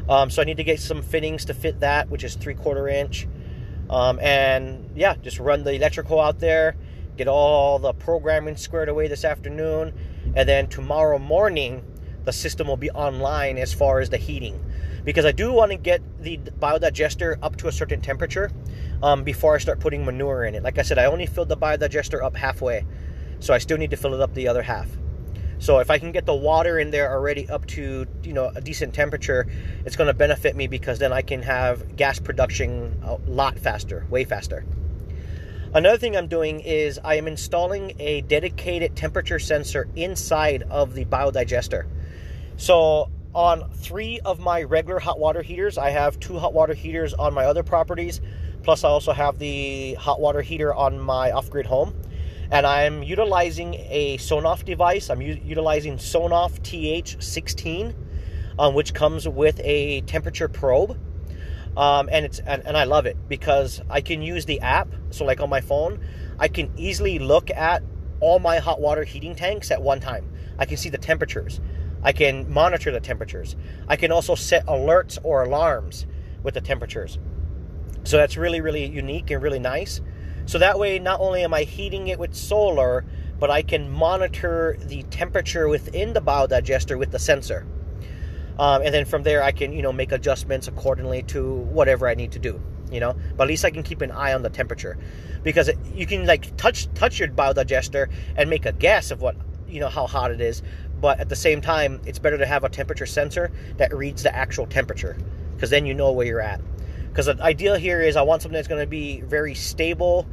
Um, 0.08 0.30
so 0.30 0.42
I 0.42 0.44
need 0.44 0.56
to 0.56 0.64
get 0.64 0.80
some 0.80 1.02
fittings 1.02 1.44
to 1.46 1.54
fit 1.54 1.80
that, 1.80 2.08
which 2.08 2.24
is 2.24 2.36
three 2.36 2.54
quarter 2.54 2.88
inch. 2.88 3.26
Um, 3.92 4.18
and 4.20 4.88
yeah, 4.96 5.16
just 5.16 5.38
run 5.38 5.64
the 5.64 5.74
electrical 5.74 6.18
out 6.18 6.40
there, 6.40 6.74
get 7.18 7.28
all 7.28 7.78
the 7.78 7.92
programming 7.92 8.56
squared 8.56 8.88
away 8.88 9.06
this 9.06 9.22
afternoon, 9.22 9.92
and 10.34 10.48
then 10.48 10.66
tomorrow 10.66 11.18
morning 11.18 11.84
the 12.24 12.32
system 12.32 12.68
will 12.68 12.78
be 12.78 12.90
online 12.90 13.58
as 13.58 13.74
far 13.74 14.00
as 14.00 14.08
the 14.08 14.16
heating. 14.16 14.58
Because 15.04 15.26
I 15.26 15.32
do 15.32 15.52
want 15.52 15.72
to 15.72 15.76
get 15.76 16.00
the 16.22 16.38
biodigester 16.38 17.36
up 17.42 17.56
to 17.56 17.68
a 17.68 17.72
certain 17.72 18.00
temperature 18.00 18.50
um, 19.02 19.24
before 19.24 19.56
I 19.56 19.58
start 19.58 19.78
putting 19.78 20.06
manure 20.06 20.44
in 20.44 20.54
it. 20.54 20.62
Like 20.62 20.78
I 20.78 20.82
said, 20.82 20.98
I 20.98 21.04
only 21.06 21.26
filled 21.26 21.50
the 21.50 21.56
biodigester 21.56 22.22
up 22.22 22.34
halfway, 22.34 22.86
so 23.40 23.52
I 23.52 23.58
still 23.58 23.76
need 23.76 23.90
to 23.90 23.96
fill 23.96 24.14
it 24.14 24.20
up 24.20 24.32
the 24.32 24.48
other 24.48 24.62
half. 24.62 24.88
So 25.62 25.78
if 25.78 25.92
I 25.92 25.98
can 25.98 26.10
get 26.10 26.26
the 26.26 26.34
water 26.34 26.80
in 26.80 26.90
there 26.90 27.12
already 27.12 27.48
up 27.48 27.66
to 27.66 28.04
you 28.24 28.32
know 28.32 28.50
a 28.52 28.60
decent 28.60 28.94
temperature, 28.94 29.46
it's 29.86 29.94
going 29.94 30.08
to 30.08 30.14
benefit 30.14 30.56
me 30.56 30.66
because 30.66 30.98
then 30.98 31.12
I 31.12 31.22
can 31.22 31.40
have 31.42 31.94
gas 31.94 32.18
production 32.18 33.00
a 33.04 33.14
lot 33.30 33.60
faster, 33.60 34.04
way 34.10 34.24
faster. 34.24 34.64
Another 35.72 35.98
thing 35.98 36.16
I'm 36.16 36.26
doing 36.26 36.58
is 36.58 36.98
I 37.04 37.14
am 37.14 37.28
installing 37.28 37.92
a 38.00 38.22
dedicated 38.22 38.96
temperature 38.96 39.38
sensor 39.38 39.88
inside 39.94 40.64
of 40.64 40.94
the 40.94 41.04
biodigester. 41.04 41.86
So 42.56 43.08
on 43.32 43.70
three 43.70 44.18
of 44.18 44.40
my 44.40 44.64
regular 44.64 44.98
hot 44.98 45.20
water 45.20 45.42
heaters, 45.42 45.78
I 45.78 45.90
have 45.90 46.18
two 46.18 46.40
hot 46.40 46.52
water 46.52 46.74
heaters 46.74 47.14
on 47.14 47.34
my 47.34 47.44
other 47.44 47.62
properties, 47.62 48.20
plus 48.64 48.82
I 48.82 48.88
also 48.88 49.12
have 49.12 49.38
the 49.38 49.94
hot 49.94 50.20
water 50.20 50.42
heater 50.42 50.74
on 50.74 50.98
my 50.98 51.30
off-grid 51.30 51.66
home. 51.66 51.94
And 52.52 52.66
I'm 52.66 53.02
utilizing 53.02 53.74
a 53.74 54.18
Sonoff 54.18 54.64
device. 54.64 55.10
I'm 55.10 55.22
u- 55.22 55.40
utilizing 55.42 55.96
Sonoff 55.96 56.60
TH16, 56.60 57.94
um, 58.58 58.74
which 58.74 58.94
comes 58.94 59.26
with 59.26 59.60
a 59.64 60.02
temperature 60.02 60.48
probe 60.48 60.98
um, 61.76 62.08
and 62.12 62.24
it's 62.26 62.38
and, 62.40 62.62
and 62.66 62.76
I 62.76 62.84
love 62.84 63.06
it 63.06 63.16
because 63.28 63.80
I 63.88 64.00
can 64.00 64.22
use 64.22 64.44
the 64.44 64.60
app. 64.60 64.88
So 65.10 65.24
like 65.24 65.40
on 65.40 65.48
my 65.48 65.60
phone, 65.60 66.04
I 66.38 66.48
can 66.48 66.70
easily 66.76 67.18
look 67.18 67.50
at 67.50 67.82
all 68.20 68.38
my 68.38 68.58
hot 68.58 68.80
water 68.80 69.04
heating 69.04 69.34
tanks 69.34 69.70
at 69.70 69.82
one 69.82 70.00
time. 70.00 70.30
I 70.58 70.66
can 70.66 70.76
see 70.76 70.90
the 70.90 70.98
temperatures. 70.98 71.60
I 72.02 72.12
can 72.12 72.52
monitor 72.52 72.90
the 72.90 73.00
temperatures. 73.00 73.56
I 73.88 73.96
can 73.96 74.12
also 74.12 74.34
set 74.34 74.66
alerts 74.66 75.18
or 75.22 75.44
alarms 75.44 76.06
with 76.42 76.54
the 76.54 76.60
temperatures. 76.60 77.18
So 78.04 78.16
that's 78.16 78.36
really 78.36 78.60
really 78.60 78.84
unique 78.84 79.30
and 79.30 79.42
really 79.42 79.58
nice. 79.58 80.00
So 80.46 80.58
that 80.58 80.78
way, 80.78 80.98
not 80.98 81.20
only 81.20 81.44
am 81.44 81.54
I 81.54 81.62
heating 81.62 82.08
it 82.08 82.18
with 82.18 82.34
solar, 82.34 83.04
but 83.38 83.50
I 83.50 83.62
can 83.62 83.90
monitor 83.90 84.76
the 84.80 85.02
temperature 85.04 85.68
within 85.68 86.12
the 86.12 86.20
biodigester 86.20 86.98
with 86.98 87.10
the 87.10 87.18
sensor. 87.18 87.66
Um, 88.58 88.82
and 88.82 88.92
then 88.92 89.04
from 89.04 89.22
there, 89.22 89.42
I 89.42 89.52
can 89.52 89.72
you 89.72 89.82
know 89.82 89.92
make 89.92 90.12
adjustments 90.12 90.68
accordingly 90.68 91.22
to 91.24 91.54
whatever 91.54 92.08
I 92.08 92.14
need 92.14 92.32
to 92.32 92.38
do. 92.38 92.60
You 92.90 93.00
know, 93.00 93.16
but 93.38 93.44
at 93.44 93.48
least 93.48 93.64
I 93.64 93.70
can 93.70 93.82
keep 93.82 94.02
an 94.02 94.10
eye 94.10 94.34
on 94.34 94.42
the 94.42 94.50
temperature, 94.50 94.98
because 95.42 95.70
you 95.94 96.06
can 96.06 96.26
like 96.26 96.54
touch 96.58 96.92
touch 96.92 97.18
your 97.18 97.28
biodigester 97.28 98.10
and 98.36 98.50
make 98.50 98.66
a 98.66 98.72
guess 98.72 99.10
of 99.10 99.22
what 99.22 99.34
you 99.66 99.80
know 99.80 99.88
how 99.88 100.06
hot 100.06 100.30
it 100.30 100.42
is. 100.42 100.62
But 101.00 101.18
at 101.18 101.30
the 101.30 101.36
same 101.36 101.62
time, 101.62 102.02
it's 102.04 102.18
better 102.18 102.36
to 102.36 102.44
have 102.44 102.64
a 102.64 102.68
temperature 102.68 103.06
sensor 103.06 103.50
that 103.78 103.94
reads 103.94 104.22
the 104.22 104.36
actual 104.36 104.66
temperature, 104.66 105.16
because 105.54 105.70
then 105.70 105.86
you 105.86 105.94
know 105.94 106.12
where 106.12 106.26
you're 106.26 106.42
at. 106.42 106.60
Because 107.12 107.26
the 107.26 107.38
idea 107.42 107.78
here 107.78 108.00
is 108.00 108.16
I 108.16 108.22
want 108.22 108.40
something 108.40 108.56
that's 108.56 108.68
going 108.68 108.80
to 108.80 108.86
be 108.86 109.20
very 109.20 109.54
stable 109.54 110.26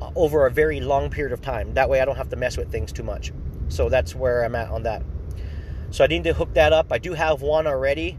uh, 0.00 0.12
over 0.14 0.46
a 0.46 0.50
very 0.50 0.78
long 0.78 1.10
period 1.10 1.32
of 1.32 1.40
time. 1.40 1.74
That 1.74 1.90
way, 1.90 2.00
I 2.00 2.04
don't 2.04 2.14
have 2.14 2.28
to 2.28 2.36
mess 2.36 2.56
with 2.56 2.70
things 2.70 2.92
too 2.92 3.02
much. 3.02 3.32
So 3.66 3.88
that's 3.88 4.14
where 4.14 4.44
I'm 4.44 4.54
at 4.54 4.70
on 4.70 4.84
that. 4.84 5.02
So 5.90 6.04
I 6.04 6.06
need 6.06 6.22
to 6.24 6.32
hook 6.32 6.54
that 6.54 6.72
up. 6.72 6.92
I 6.92 6.98
do 6.98 7.14
have 7.14 7.42
one 7.42 7.66
already. 7.66 8.16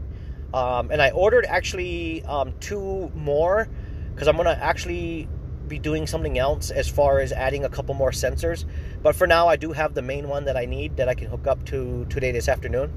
Um, 0.52 0.90
and 0.90 1.00
I 1.00 1.10
ordered 1.10 1.46
actually 1.46 2.22
um, 2.24 2.52
two 2.60 3.10
more 3.14 3.66
because 4.14 4.28
I'm 4.28 4.36
going 4.36 4.46
to 4.46 4.62
actually 4.62 5.26
be 5.66 5.78
doing 5.78 6.06
something 6.06 6.38
else 6.38 6.70
as 6.70 6.88
far 6.88 7.20
as 7.20 7.32
adding 7.32 7.64
a 7.64 7.68
couple 7.70 7.94
more 7.94 8.10
sensors. 8.10 8.66
But 9.02 9.16
for 9.16 9.26
now, 9.26 9.48
I 9.48 9.56
do 9.56 9.72
have 9.72 9.94
the 9.94 10.02
main 10.02 10.28
one 10.28 10.44
that 10.44 10.56
I 10.56 10.66
need 10.66 10.98
that 10.98 11.08
I 11.08 11.14
can 11.14 11.28
hook 11.28 11.46
up 11.46 11.64
to 11.66 12.04
today 12.10 12.30
this 12.30 12.48
afternoon. 12.48 12.92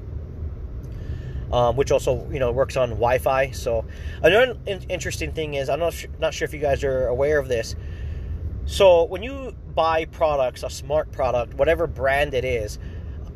Um, 1.52 1.74
which 1.74 1.90
also 1.90 2.30
you 2.30 2.38
know 2.38 2.52
works 2.52 2.76
on 2.76 2.90
Wi-Fi. 2.90 3.50
So 3.50 3.84
another 4.22 4.56
interesting 4.88 5.32
thing 5.32 5.54
is 5.54 5.68
I'm 5.68 5.80
not 5.80 5.94
sure, 5.94 6.10
not 6.20 6.32
sure 6.32 6.46
if 6.46 6.54
you 6.54 6.60
guys 6.60 6.84
are 6.84 7.08
aware 7.08 7.40
of 7.40 7.48
this. 7.48 7.74
So 8.66 9.04
when 9.04 9.24
you 9.24 9.56
buy 9.74 10.04
products, 10.04 10.62
a 10.62 10.70
smart 10.70 11.10
product, 11.10 11.54
whatever 11.54 11.88
brand 11.88 12.34
it 12.34 12.44
is, 12.44 12.78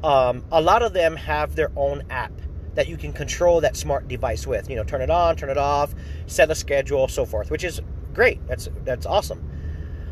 um, 0.04 0.44
a 0.52 0.61
lot 0.61 0.83
of 0.83 0.92
them 0.92 1.16
have 1.16 1.56
their 1.56 1.73
own 1.75 2.04
app 2.09 2.30
that 2.75 2.88
you 2.88 2.97
can 2.97 3.12
control 3.12 3.61
that 3.62 3.76
smart 3.76 4.06
device 4.09 4.47
with. 4.47 4.68
You 4.68 4.76
know, 4.76 4.85
turn 4.85 5.00
it 5.00 5.11
on, 5.11 5.37
turn 5.37 5.50
it 5.50 5.59
off, 5.59 5.94
set 6.26 6.50
a 6.50 6.54
schedule, 6.54 7.09
so 7.09 7.25
forth, 7.25 7.50
which 7.50 7.64
is 7.64 7.80
great. 8.12 8.47
That's 8.47 8.68
that's 8.85 9.06
awesome. 9.06 9.42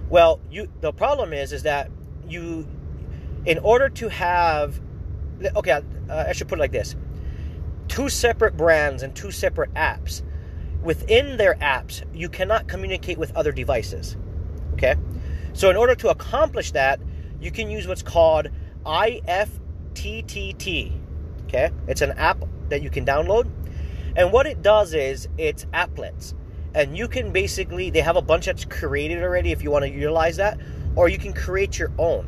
Well, 0.08 0.40
you 0.50 0.68
the 0.80 0.92
problem 0.92 1.32
is 1.32 1.52
is 1.52 1.62
that 1.64 1.90
you, 2.28 2.66
in 3.44 3.58
order 3.58 3.88
to 3.88 4.08
have, 4.08 4.80
okay, 5.56 5.72
uh, 5.72 6.24
I 6.28 6.32
should 6.32 6.48
put 6.48 6.58
it 6.58 6.60
like 6.60 6.72
this: 6.72 6.96
two 7.88 8.08
separate 8.08 8.56
brands 8.56 9.02
and 9.02 9.14
two 9.14 9.30
separate 9.30 9.72
apps. 9.74 10.22
Within 10.82 11.36
their 11.36 11.54
apps, 11.56 12.02
you 12.12 12.28
cannot 12.28 12.66
communicate 12.66 13.18
with 13.18 13.34
other 13.36 13.52
devices. 13.52 14.16
Okay, 14.74 14.96
so 15.52 15.70
in 15.70 15.76
order 15.76 15.94
to 15.94 16.08
accomplish 16.08 16.72
that, 16.72 17.00
you 17.40 17.50
can 17.50 17.70
use 17.70 17.86
what's 17.86 18.02
called 18.02 18.48
IF 18.86 19.60
TTT. 19.94 20.92
Okay, 21.44 21.70
it's 21.86 22.00
an 22.00 22.12
app 22.12 22.38
that 22.68 22.82
you 22.82 22.90
can 22.90 23.04
download, 23.04 23.48
and 24.16 24.32
what 24.32 24.46
it 24.46 24.62
does 24.62 24.94
is 24.94 25.28
it's 25.38 25.66
applets, 25.66 26.34
and 26.74 26.96
you 26.96 27.06
can 27.06 27.32
basically 27.32 27.90
they 27.90 28.00
have 28.00 28.16
a 28.16 28.22
bunch 28.22 28.46
that's 28.46 28.64
created 28.64 29.22
already 29.22 29.52
if 29.52 29.62
you 29.62 29.70
want 29.70 29.84
to 29.84 29.90
utilize 29.90 30.36
that, 30.38 30.58
or 30.96 31.08
you 31.08 31.18
can 31.18 31.32
create 31.32 31.78
your 31.78 31.92
own. 31.98 32.26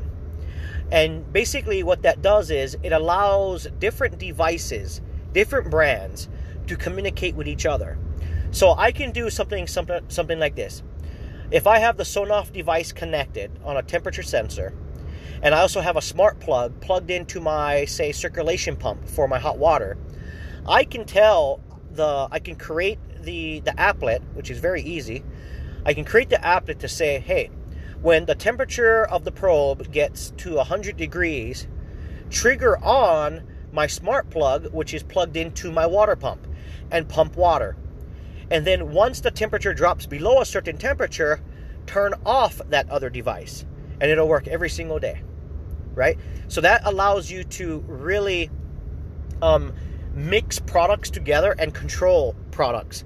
And 0.93 1.33
basically, 1.33 1.83
what 1.83 2.03
that 2.03 2.23
does 2.23 2.51
is 2.51 2.77
it 2.83 2.93
allows 2.93 3.67
different 3.79 4.19
devices, 4.19 5.01
different 5.35 5.71
brands, 5.71 6.29
to 6.67 6.77
communicate 6.77 7.35
with 7.35 7.47
each 7.47 7.67
other. 7.67 7.99
So 8.51 8.75
I 8.75 8.93
can 8.93 9.11
do 9.11 9.29
something 9.29 9.67
something 9.67 10.01
something 10.09 10.39
like 10.39 10.57
this. 10.57 10.83
If 11.51 11.67
I 11.67 11.79
have 11.79 11.97
the 11.99 12.05
Sonoff 12.05 12.53
device 12.53 12.93
connected 12.93 13.51
on 13.65 13.77
a 13.77 13.83
temperature 13.83 14.23
sensor, 14.23 14.73
and 15.43 15.55
I 15.55 15.61
also 15.61 15.81
have 15.81 15.97
a 15.97 16.03
smart 16.03 16.41
plug 16.41 16.81
plugged 16.81 17.11
into 17.11 17.41
my, 17.41 17.85
say, 17.85 18.13
circulation 18.13 18.77
pump 18.77 19.07
for 19.07 19.29
my 19.29 19.39
hot 19.39 19.59
water. 19.59 19.99
I 20.67 20.85
can 20.85 21.05
tell 21.05 21.61
the, 21.91 22.29
I 22.31 22.39
can 22.39 22.57
create 22.57 22.99
the, 23.21 23.61
the 23.61 23.73
applet, 23.73 24.21
which 24.35 24.51
is 24.51 24.59
very 24.59 24.81
easy. 24.81 25.23
I 25.85 25.93
can 25.93 26.05
create 26.05 26.31
the 26.31 26.37
applet 26.37 26.79
to 26.79 26.89
say, 26.89 27.19
hey, 27.19 27.51
when 28.01 28.25
the 28.25 28.35
temperature 28.35 29.05
of 29.05 29.25
the 29.25 29.33
probe 29.33 29.93
gets 29.93 30.31
to 30.39 30.55
100 30.55 30.97
degrees, 30.97 31.67
trigger 32.31 32.83
on 32.83 33.43
my 33.75 33.87
smart 33.87 34.31
plug, 34.31 34.73
which 34.73 34.95
is 34.95 35.03
plugged 35.03 35.37
into 35.37 35.71
my 35.71 35.87
water 35.87 36.17
pump, 36.17 36.47
and 36.91 37.07
pump 37.09 37.37
water. 37.37 37.77
And 38.51 38.67
then 38.67 38.93
once 38.93 39.21
the 39.21 39.31
temperature 39.31 39.75
drops 39.75 40.07
below 40.07 40.41
a 40.41 40.47
certain 40.47 40.79
temperature, 40.79 41.41
turn 41.87 42.15
off 42.25 42.63
that 42.71 42.89
other 42.89 43.11
device. 43.11 43.67
And 44.01 44.11
it'll 44.11 44.29
work 44.29 44.49
every 44.49 44.71
single 44.71 44.99
day 44.99 45.23
right? 45.95 46.19
So 46.49 46.61
that 46.61 46.83
allows 46.85 47.31
you 47.31 47.45
to 47.45 47.79
really 47.87 48.51
um, 49.43 49.73
mix 50.15 50.59
products 50.59 51.11
together 51.11 51.55
and 51.59 51.75
control 51.75 52.35
products, 52.51 53.05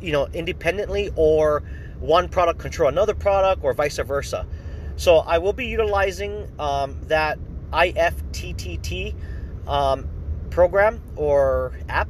you 0.00 0.12
know, 0.12 0.26
independently 0.32 1.10
or 1.16 1.62
one 2.00 2.28
product 2.28 2.60
control 2.60 2.88
another 2.88 3.14
product 3.14 3.64
or 3.64 3.72
vice 3.72 3.98
versa. 3.98 4.46
So 4.96 5.18
I 5.18 5.38
will 5.38 5.52
be 5.52 5.66
utilizing 5.66 6.50
um, 6.58 6.96
that 7.02 7.38
IFTTT 7.72 9.14
um, 9.68 10.08
program 10.50 11.00
or 11.16 11.72
app, 11.88 12.08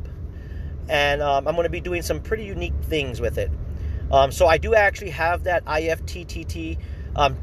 and 0.89 1.21
um, 1.21 1.47
I'm 1.47 1.55
going 1.55 1.65
to 1.65 1.71
be 1.71 1.81
doing 1.81 2.03
some 2.03 2.21
pretty 2.21 2.45
unique 2.45 2.75
things 2.83 3.21
with 3.21 3.39
it. 3.39 3.51
Um, 4.11 4.33
so 4.33 4.47
I 4.47 4.57
do 4.57 4.75
actually 4.75 5.11
have 5.11 5.45
that 5.45 5.65
IFTTT 5.67 6.79
um, 7.15 7.37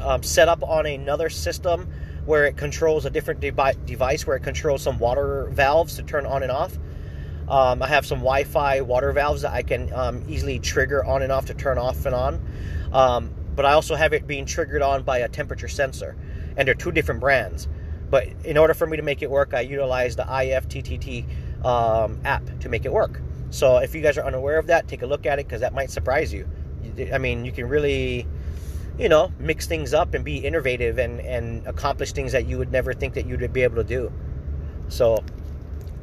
um, 0.00 0.22
set 0.22 0.48
up 0.48 0.62
on 0.62 0.86
another 0.86 1.30
system 1.30 1.88
where 2.26 2.46
it 2.46 2.56
controls 2.56 3.04
a 3.04 3.10
different 3.10 3.40
de- 3.40 3.74
device 3.86 4.26
where 4.26 4.36
it 4.36 4.42
controls 4.42 4.82
some 4.82 4.98
water 4.98 5.48
valves 5.50 5.96
to 5.96 6.02
turn 6.02 6.26
on 6.26 6.42
and 6.42 6.52
off. 6.52 6.76
Um, 7.48 7.82
I 7.82 7.88
have 7.88 8.06
some 8.06 8.20
Wi-Fi 8.20 8.80
water 8.80 9.12
valves 9.12 9.42
that 9.42 9.52
I 9.52 9.62
can 9.62 9.92
um, 9.92 10.24
easily 10.28 10.58
trigger 10.58 11.04
on 11.04 11.22
and 11.22 11.30
off 11.30 11.46
to 11.46 11.54
turn 11.54 11.76
off 11.76 12.06
and 12.06 12.14
on. 12.14 12.40
Um, 12.92 13.30
but 13.54 13.66
I 13.66 13.72
also 13.72 13.94
have 13.94 14.12
it 14.12 14.26
being 14.26 14.46
triggered 14.46 14.82
on 14.82 15.02
by 15.02 15.18
a 15.18 15.28
temperature 15.28 15.68
sensor, 15.68 16.16
and 16.56 16.66
they're 16.66 16.74
two 16.74 16.92
different 16.92 17.20
brands. 17.20 17.68
But 18.14 18.28
in 18.44 18.56
order 18.56 18.74
for 18.74 18.86
me 18.86 18.96
to 18.96 19.02
make 19.02 19.22
it 19.22 19.28
work, 19.28 19.54
I 19.54 19.62
utilize 19.62 20.14
the 20.14 20.22
IFTTT 20.22 21.64
um, 21.64 22.20
app 22.24 22.44
to 22.60 22.68
make 22.68 22.84
it 22.84 22.92
work. 22.92 23.20
So 23.50 23.78
if 23.78 23.92
you 23.92 24.02
guys 24.02 24.16
are 24.18 24.24
unaware 24.24 24.56
of 24.56 24.68
that, 24.68 24.86
take 24.86 25.02
a 25.02 25.06
look 25.06 25.26
at 25.26 25.40
it 25.40 25.48
because 25.48 25.62
that 25.62 25.74
might 25.74 25.90
surprise 25.90 26.32
you. 26.32 26.48
I 27.12 27.18
mean, 27.18 27.44
you 27.44 27.50
can 27.50 27.68
really 27.68 28.24
you 29.00 29.08
know, 29.08 29.32
mix 29.40 29.66
things 29.66 29.92
up 29.92 30.14
and 30.14 30.24
be 30.24 30.36
innovative 30.36 30.98
and, 30.98 31.18
and 31.22 31.66
accomplish 31.66 32.12
things 32.12 32.30
that 32.30 32.46
you 32.46 32.56
would 32.56 32.70
never 32.70 32.92
think 32.92 33.14
that 33.14 33.26
you'd 33.26 33.52
be 33.52 33.62
able 33.62 33.82
to 33.82 33.82
do. 33.82 34.12
So, 34.86 35.24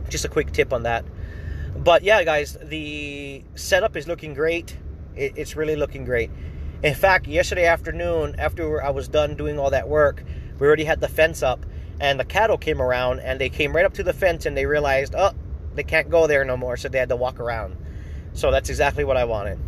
just 0.09 0.25
a 0.25 0.27
quick 0.27 0.51
tip 0.51 0.73
on 0.73 0.83
that. 0.83 1.05
But 1.77 2.03
yeah, 2.03 2.21
guys, 2.25 2.57
the 2.61 3.41
setup 3.55 3.95
is 3.95 4.09
looking 4.09 4.33
great. 4.33 4.77
It, 5.15 5.31
it's 5.37 5.55
really 5.55 5.77
looking 5.77 6.03
great. 6.03 6.29
In 6.83 6.93
fact, 6.93 7.25
yesterday 7.25 7.67
afternoon, 7.67 8.35
after 8.37 8.83
I 8.83 8.89
was 8.89 9.07
done 9.07 9.37
doing 9.37 9.57
all 9.57 9.69
that 9.69 9.87
work, 9.87 10.25
we 10.59 10.67
already 10.67 10.83
had 10.83 10.99
the 10.99 11.07
fence 11.07 11.41
up, 11.41 11.65
and 12.01 12.19
the 12.19 12.25
cattle 12.25 12.57
came 12.57 12.81
around, 12.81 13.19
and 13.19 13.39
they 13.39 13.49
came 13.49 13.73
right 13.75 13.85
up 13.85 13.93
to 13.93 14.03
the 14.03 14.11
fence, 14.11 14.47
and 14.47 14.57
they 14.57 14.65
realized, 14.65 15.13
oh, 15.15 15.33
they 15.75 15.83
can't 15.83 16.09
go 16.09 16.25
there 16.25 16.43
no 16.43 16.57
more, 16.57 16.75
so 16.75 16.89
they 16.89 16.97
had 16.97 17.09
to 17.09 17.15
walk 17.15 17.39
around. 17.39 17.77
So 18.33 18.49
that's 18.49 18.69
exactly 18.69 19.03
what 19.03 19.17
I 19.17 19.25
wanted. 19.25 19.59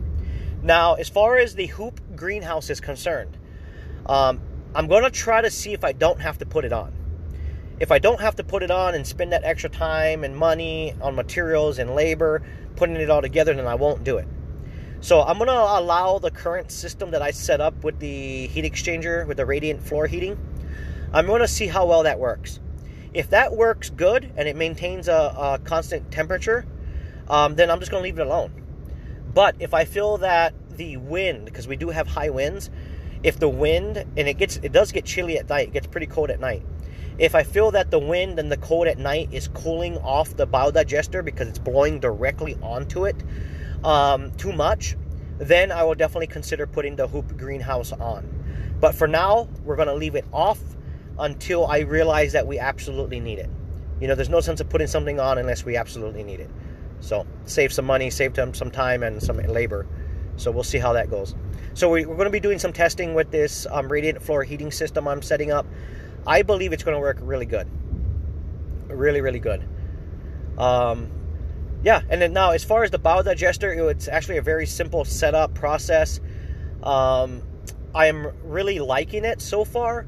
Now, 0.64 0.96
as 0.96 1.08
far 1.10 1.38
as 1.38 1.54
the 1.54 1.68
hoop 1.68 2.02
greenhouse 2.16 2.72
is 2.72 2.82
concerned, 2.82 3.38
um, 4.08 4.42
I'm 4.74 4.88
going 4.88 5.04
to 5.04 5.12
try 5.12 5.42
to 5.42 5.52
see 5.52 5.74
if 5.74 5.84
I 5.84 5.92
don't 5.92 6.20
have 6.22 6.40
to 6.40 6.46
put 6.46 6.66
it 6.66 6.74
on. 6.74 6.92
If 7.80 7.92
I 7.92 8.00
don't 8.00 8.20
have 8.20 8.36
to 8.38 8.44
put 8.44 8.64
it 8.64 8.72
on 8.72 8.96
and 8.96 9.06
spend 9.06 9.32
that 9.32 9.44
extra 9.44 9.70
time 9.70 10.24
and 10.24 10.36
money 10.36 10.96
on 11.02 11.16
materials 11.16 11.78
and 11.78 11.94
labor 11.94 12.42
putting 12.76 12.96
it 12.96 13.12
all 13.12 13.22
together, 13.22 13.54
then 13.54 13.68
I 13.68 13.76
won't 13.76 14.04
do 14.04 14.18
it. 14.18 14.28
So 15.02 15.22
I'm 15.22 15.38
gonna 15.38 15.52
allow 15.52 16.18
the 16.18 16.32
current 16.32 16.72
system 16.72 17.12
that 17.12 17.22
I 17.22 17.32
set 17.32 17.62
up 17.62 17.84
with 17.84 18.00
the 18.00 18.48
heat 18.48 18.64
exchanger 18.64 19.28
with 19.28 19.38
the 19.38 19.46
radiant 19.46 19.84
floor 19.84 20.08
heating. 20.08 20.38
I'm 21.14 21.28
gonna 21.28 21.48
see 21.48 21.68
how 21.68 21.86
well 21.86 22.04
that 22.04 22.20
works. 22.20 22.60
If 23.14 23.30
that 23.30 23.56
works 23.56 23.90
good 23.92 24.32
and 24.36 24.48
it 24.48 24.56
maintains 24.56 25.08
a, 25.08 25.14
a 25.14 25.60
constant 25.64 26.12
temperature, 26.12 26.66
um, 27.30 27.56
then 27.56 27.70
I'm 27.70 27.80
just 27.80 27.92
gonna 27.92 28.04
leave 28.04 28.18
it 28.18 28.26
alone. 28.26 28.52
But 29.34 29.56
if 29.60 29.74
I 29.74 29.86
feel 29.86 30.18
that 30.18 30.54
the 30.76 30.98
wind, 30.98 31.46
because 31.46 31.68
we 31.68 31.76
do 31.76 31.90
have 31.90 32.08
high 32.08 32.30
winds, 32.30 32.72
if 33.22 33.40
the 33.40 33.48
wind 33.48 33.98
and 33.98 34.28
it 34.28 34.38
gets 34.38 34.58
it 34.58 34.72
does 34.72 34.92
get 34.92 35.06
chilly 35.06 35.38
at 35.38 35.48
night, 35.48 35.70
it 35.70 35.74
gets 35.74 35.88
pretty 35.88 36.08
cold 36.08 36.32
at 36.32 36.40
night. 36.40 36.64
If 37.20 37.36
I 37.36 37.44
feel 37.44 37.70
that 37.72 37.92
the 37.92 38.00
wind 38.00 38.40
and 38.40 38.52
the 38.52 38.58
cold 38.58 38.88
at 38.88 38.98
night 38.98 39.30
is 39.32 39.48
cooling 39.48 39.98
off 40.00 40.36
the 40.36 40.48
biodigester 40.48 41.24
because 41.24 41.48
it's 41.48 41.60
blowing 41.60 42.00
directly 42.00 42.58
onto 42.62 43.06
it 43.06 43.16
um, 43.84 44.32
too 44.32 44.52
much, 44.52 44.98
then 45.38 45.72
I 45.72 45.84
will 45.84 45.94
definitely 45.94 46.28
consider 46.28 46.66
putting 46.66 46.96
the 46.96 47.08
hoop 47.08 47.38
greenhouse 47.38 47.92
on. 47.92 48.28
But 48.80 48.96
for 48.96 49.08
now, 49.08 49.48
we're 49.64 49.76
going 49.76 49.88
to 49.88 49.94
leave 49.94 50.16
it 50.16 50.26
off 50.34 50.60
until 51.20 51.68
I 51.68 51.80
realize 51.80 52.34
that 52.34 52.48
we 52.48 52.60
absolutely 52.60 53.20
need 53.20 53.40
it. 53.40 53.50
You 54.00 54.08
know, 54.08 54.16
there's 54.16 54.30
no 54.30 54.42
sense 54.42 54.60
of 54.60 54.70
putting 54.70 54.88
something 54.88 55.20
on 55.20 55.38
unless 55.38 55.64
we 55.64 55.78
absolutely 55.78 56.24
need 56.24 56.40
it. 56.40 56.50
So 57.00 57.26
save 57.46 57.72
some 57.74 57.86
money, 57.86 58.10
save 58.10 58.34
them 58.34 58.54
some 58.54 58.72
time 58.72 59.04
and 59.04 59.22
some 59.22 59.38
labor. 59.38 59.86
So 60.38 60.52
we'll 60.52 60.64
see 60.64 60.80
how 60.80 60.94
that 60.94 61.10
goes. 61.10 61.36
So 61.74 61.90
we, 61.90 62.04
are 62.04 62.08
going 62.08 62.26
to 62.26 62.30
be 62.30 62.40
doing 62.40 62.60
some 62.60 62.74
testing 62.74 63.14
with 63.14 63.32
this 63.32 63.68
um, 63.70 63.92
radiant 63.92 64.22
floor 64.22 64.44
heating 64.44 64.72
system 64.72 65.08
I'm 65.08 65.22
setting 65.22 65.52
up. 65.52 65.66
I 66.26 66.42
believe 66.42 66.74
it's 66.74 66.84
going 66.84 66.96
to 66.96 67.02
work 67.02 67.18
really 67.22 67.46
good. 67.46 67.68
Really, 68.88 69.22
really 69.22 69.40
good. 69.40 69.68
Um, 70.58 71.12
yeah, 71.84 72.02
and 72.10 72.22
then 72.22 72.34
now 72.34 72.52
as 72.52 72.64
far 72.64 72.84
as 72.84 72.92
the 72.92 73.00
biodigester, 73.00 73.92
it's 73.92 74.08
actually 74.08 74.38
a 74.38 74.42
very 74.42 74.66
simple 74.66 75.04
setup 75.04 75.54
process. 75.54 76.20
Um, 76.82 77.44
I 77.94 78.08
am 78.08 78.32
really 78.44 78.80
liking 78.80 79.26
it 79.26 79.42
so 79.42 79.66
far. 79.66 80.06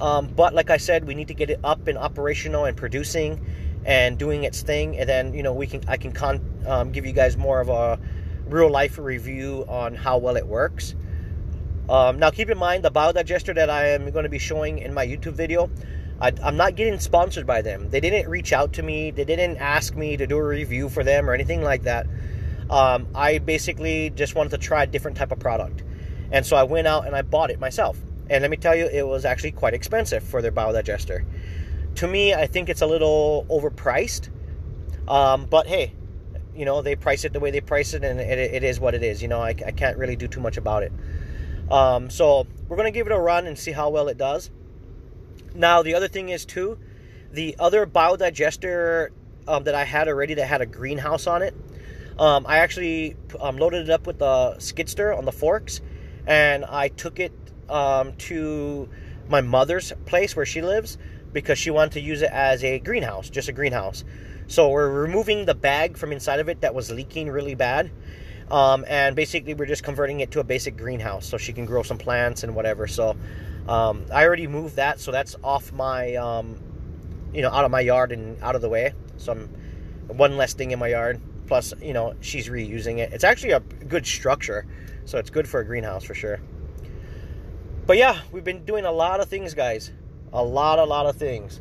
Um, 0.00 0.28
but 0.28 0.54
like 0.54 0.70
I 0.70 0.76
said, 0.76 1.06
we 1.06 1.14
need 1.14 1.28
to 1.28 1.34
get 1.34 1.50
it 1.50 1.60
up 1.62 1.86
and 1.86 1.96
operational 1.96 2.64
and 2.64 2.76
producing 2.76 3.44
and 3.84 4.18
doing 4.18 4.44
its 4.44 4.62
thing, 4.62 4.98
and 4.98 5.08
then 5.08 5.34
you 5.34 5.42
know 5.42 5.52
we 5.52 5.66
can 5.66 5.82
I 5.88 5.96
can 5.96 6.12
con, 6.12 6.40
um, 6.66 6.92
give 6.92 7.06
you 7.06 7.12
guys 7.12 7.36
more 7.36 7.60
of 7.60 7.68
a 7.68 7.98
real 8.46 8.70
life 8.70 8.98
review 8.98 9.64
on 9.68 9.94
how 9.94 10.18
well 10.18 10.36
it 10.36 10.46
works. 10.46 10.94
Um, 11.88 12.18
now, 12.18 12.30
keep 12.30 12.48
in 12.48 12.58
mind 12.58 12.82
the 12.82 12.90
biodigester 12.90 13.54
that 13.54 13.68
I 13.68 13.88
am 13.88 14.10
going 14.10 14.22
to 14.22 14.30
be 14.30 14.38
showing 14.38 14.78
in 14.78 14.94
my 14.94 15.06
YouTube 15.06 15.34
video. 15.34 15.70
I, 16.20 16.32
am 16.42 16.56
not 16.56 16.76
getting 16.76 16.98
sponsored 16.98 17.46
by 17.46 17.60
them. 17.60 17.90
They 17.90 18.00
didn't 18.00 18.30
reach 18.30 18.52
out 18.52 18.72
to 18.74 18.82
me. 18.82 19.10
They 19.10 19.24
didn't 19.24 19.58
ask 19.58 19.94
me 19.94 20.16
to 20.16 20.26
do 20.26 20.38
a 20.38 20.44
review 20.44 20.88
for 20.88 21.04
them 21.04 21.28
or 21.28 21.34
anything 21.34 21.60
like 21.60 21.82
that. 21.82 22.06
Um, 22.70 23.08
I 23.14 23.38
basically 23.38 24.10
just 24.10 24.34
wanted 24.34 24.50
to 24.50 24.58
try 24.58 24.84
a 24.84 24.86
different 24.86 25.18
type 25.18 25.32
of 25.32 25.38
product, 25.38 25.82
and 26.30 26.46
so 26.46 26.56
I 26.56 26.62
went 26.62 26.86
out 26.86 27.06
and 27.06 27.14
I 27.14 27.20
bought 27.20 27.50
it 27.50 27.60
myself. 27.60 27.98
And 28.30 28.42
let 28.42 28.50
me 28.50 28.56
tell 28.56 28.74
you, 28.74 28.86
it 28.86 29.06
was 29.06 29.24
actually 29.24 29.52
quite 29.52 29.74
expensive 29.74 30.22
for 30.22 30.40
their 30.40 30.52
biodigester. 30.52 31.24
To 31.96 32.06
me, 32.06 32.34
I 32.34 32.46
think 32.46 32.68
it's 32.68 32.82
a 32.82 32.86
little 32.86 33.46
overpriced. 33.50 34.30
Um, 35.06 35.46
but 35.46 35.66
hey, 35.66 35.92
you 36.56 36.64
know 36.64 36.82
they 36.82 36.96
price 36.96 37.24
it 37.24 37.32
the 37.32 37.40
way 37.40 37.50
they 37.50 37.60
price 37.60 37.94
it 37.94 38.04
and 38.04 38.20
it, 38.20 38.38
it 38.38 38.64
is 38.64 38.78
what 38.78 38.94
it 38.94 39.02
is 39.02 39.20
you 39.20 39.28
know 39.28 39.40
I, 39.40 39.50
I 39.50 39.72
can't 39.72 39.96
really 39.98 40.16
do 40.16 40.28
too 40.28 40.40
much 40.40 40.56
about 40.56 40.82
it 40.82 40.92
um, 41.70 42.10
so 42.10 42.46
we're 42.68 42.76
going 42.76 42.92
to 42.92 42.96
give 42.96 43.06
it 43.06 43.12
a 43.12 43.18
run 43.18 43.46
and 43.46 43.58
see 43.58 43.72
how 43.72 43.90
well 43.90 44.08
it 44.08 44.18
does 44.18 44.50
now 45.54 45.82
the 45.82 45.94
other 45.94 46.08
thing 46.08 46.28
is 46.28 46.44
too 46.44 46.78
the 47.32 47.56
other 47.58 47.86
biodigester 47.86 49.08
um, 49.48 49.64
that 49.64 49.74
i 49.74 49.84
had 49.84 50.08
already 50.08 50.34
that 50.34 50.46
had 50.46 50.60
a 50.60 50.66
greenhouse 50.66 51.26
on 51.26 51.42
it 51.42 51.54
um, 52.18 52.46
i 52.46 52.58
actually 52.58 53.16
um, 53.40 53.56
loaded 53.56 53.88
it 53.88 53.90
up 53.90 54.06
with 54.06 54.18
the 54.18 54.54
skidster 54.58 55.16
on 55.16 55.24
the 55.24 55.32
forks 55.32 55.80
and 56.26 56.64
i 56.64 56.88
took 56.88 57.18
it 57.18 57.32
um, 57.68 58.12
to 58.14 58.88
my 59.28 59.40
mother's 59.40 59.92
place 60.06 60.36
where 60.36 60.46
she 60.46 60.62
lives 60.62 60.98
because 61.32 61.58
she 61.58 61.70
wanted 61.70 61.92
to 61.92 62.00
use 62.00 62.22
it 62.22 62.30
as 62.30 62.62
a 62.62 62.78
greenhouse 62.78 63.30
just 63.30 63.48
a 63.48 63.52
greenhouse 63.52 64.04
so 64.46 64.68
we're 64.68 64.90
removing 64.90 65.46
the 65.46 65.54
bag 65.54 65.96
from 65.96 66.12
inside 66.12 66.40
of 66.40 66.48
it 66.48 66.60
that 66.60 66.74
was 66.74 66.90
leaking 66.90 67.30
really 67.30 67.54
bad. 67.54 67.90
Um, 68.50 68.84
and 68.86 69.16
basically 69.16 69.54
we're 69.54 69.66
just 69.66 69.82
converting 69.82 70.20
it 70.20 70.30
to 70.32 70.40
a 70.40 70.44
basic 70.44 70.76
greenhouse 70.76 71.26
so 71.26 71.38
she 71.38 71.52
can 71.52 71.64
grow 71.64 71.82
some 71.82 71.96
plants 71.96 72.42
and 72.44 72.54
whatever. 72.54 72.86
So 72.86 73.16
um, 73.68 74.04
I 74.12 74.24
already 74.24 74.46
moved 74.46 74.76
that, 74.76 75.00
so 75.00 75.10
that's 75.10 75.34
off 75.42 75.72
my, 75.72 76.14
um, 76.16 76.58
you 77.32 77.40
know, 77.40 77.50
out 77.50 77.64
of 77.64 77.70
my 77.70 77.80
yard 77.80 78.12
and 78.12 78.40
out 78.42 78.54
of 78.54 78.60
the 78.60 78.68
way. 78.68 78.92
So 79.16 79.32
I'm 79.32 79.48
one 80.08 80.36
less 80.36 80.52
thing 80.52 80.72
in 80.72 80.78
my 80.78 80.88
yard. 80.88 81.20
Plus, 81.46 81.72
you 81.80 81.94
know, 81.94 82.14
she's 82.20 82.48
reusing 82.48 82.98
it. 82.98 83.12
It's 83.12 83.24
actually 83.24 83.52
a 83.52 83.60
good 83.60 84.06
structure, 84.06 84.66
so 85.04 85.18
it's 85.18 85.30
good 85.30 85.48
for 85.48 85.60
a 85.60 85.64
greenhouse 85.64 86.04
for 86.04 86.14
sure. 86.14 86.40
But 87.86 87.98
yeah, 87.98 88.22
we've 88.32 88.44
been 88.44 88.64
doing 88.64 88.86
a 88.86 88.92
lot 88.92 89.20
of 89.20 89.28
things, 89.28 89.52
guys. 89.52 89.92
A 90.32 90.42
lot, 90.42 90.78
a 90.78 90.84
lot 90.84 91.04
of 91.04 91.16
things. 91.16 91.60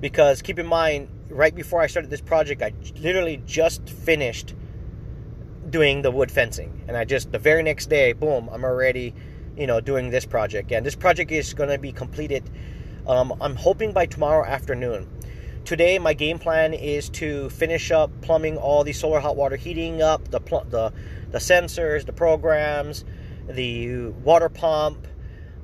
Because 0.00 0.40
keep 0.40 0.58
in 0.58 0.66
mind, 0.66 1.08
right 1.30 1.54
before 1.54 1.80
I 1.80 1.88
started 1.88 2.10
this 2.10 2.20
project, 2.20 2.62
I 2.62 2.72
literally 3.00 3.42
just 3.44 3.88
finished 3.88 4.54
doing 5.68 6.02
the 6.02 6.12
wood 6.12 6.30
fencing. 6.30 6.84
And 6.86 6.96
I 6.96 7.04
just, 7.04 7.32
the 7.32 7.40
very 7.40 7.64
next 7.64 7.86
day, 7.86 8.12
boom, 8.12 8.48
I'm 8.52 8.64
already, 8.64 9.12
you 9.56 9.66
know, 9.66 9.80
doing 9.80 10.10
this 10.10 10.24
project. 10.24 10.70
And 10.70 10.86
this 10.86 10.94
project 10.94 11.32
is 11.32 11.52
going 11.54 11.70
to 11.70 11.78
be 11.78 11.90
completed, 11.90 12.48
um, 13.08 13.34
I'm 13.40 13.56
hoping 13.56 13.92
by 13.92 14.06
tomorrow 14.06 14.46
afternoon. 14.46 15.08
Today, 15.64 15.98
my 15.98 16.14
game 16.14 16.38
plan 16.38 16.72
is 16.72 17.10
to 17.10 17.50
finish 17.50 17.90
up 17.90 18.12
plumbing 18.22 18.56
all 18.56 18.84
the 18.84 18.92
solar 18.92 19.18
hot 19.18 19.34
water 19.34 19.56
heating 19.56 20.02
up, 20.02 20.28
the, 20.28 20.40
pl- 20.40 20.66
the, 20.70 20.92
the 21.30 21.38
sensors, 21.38 22.06
the 22.06 22.12
programs, 22.12 23.04
the 23.48 24.06
water 24.06 24.48
pump, 24.48 25.06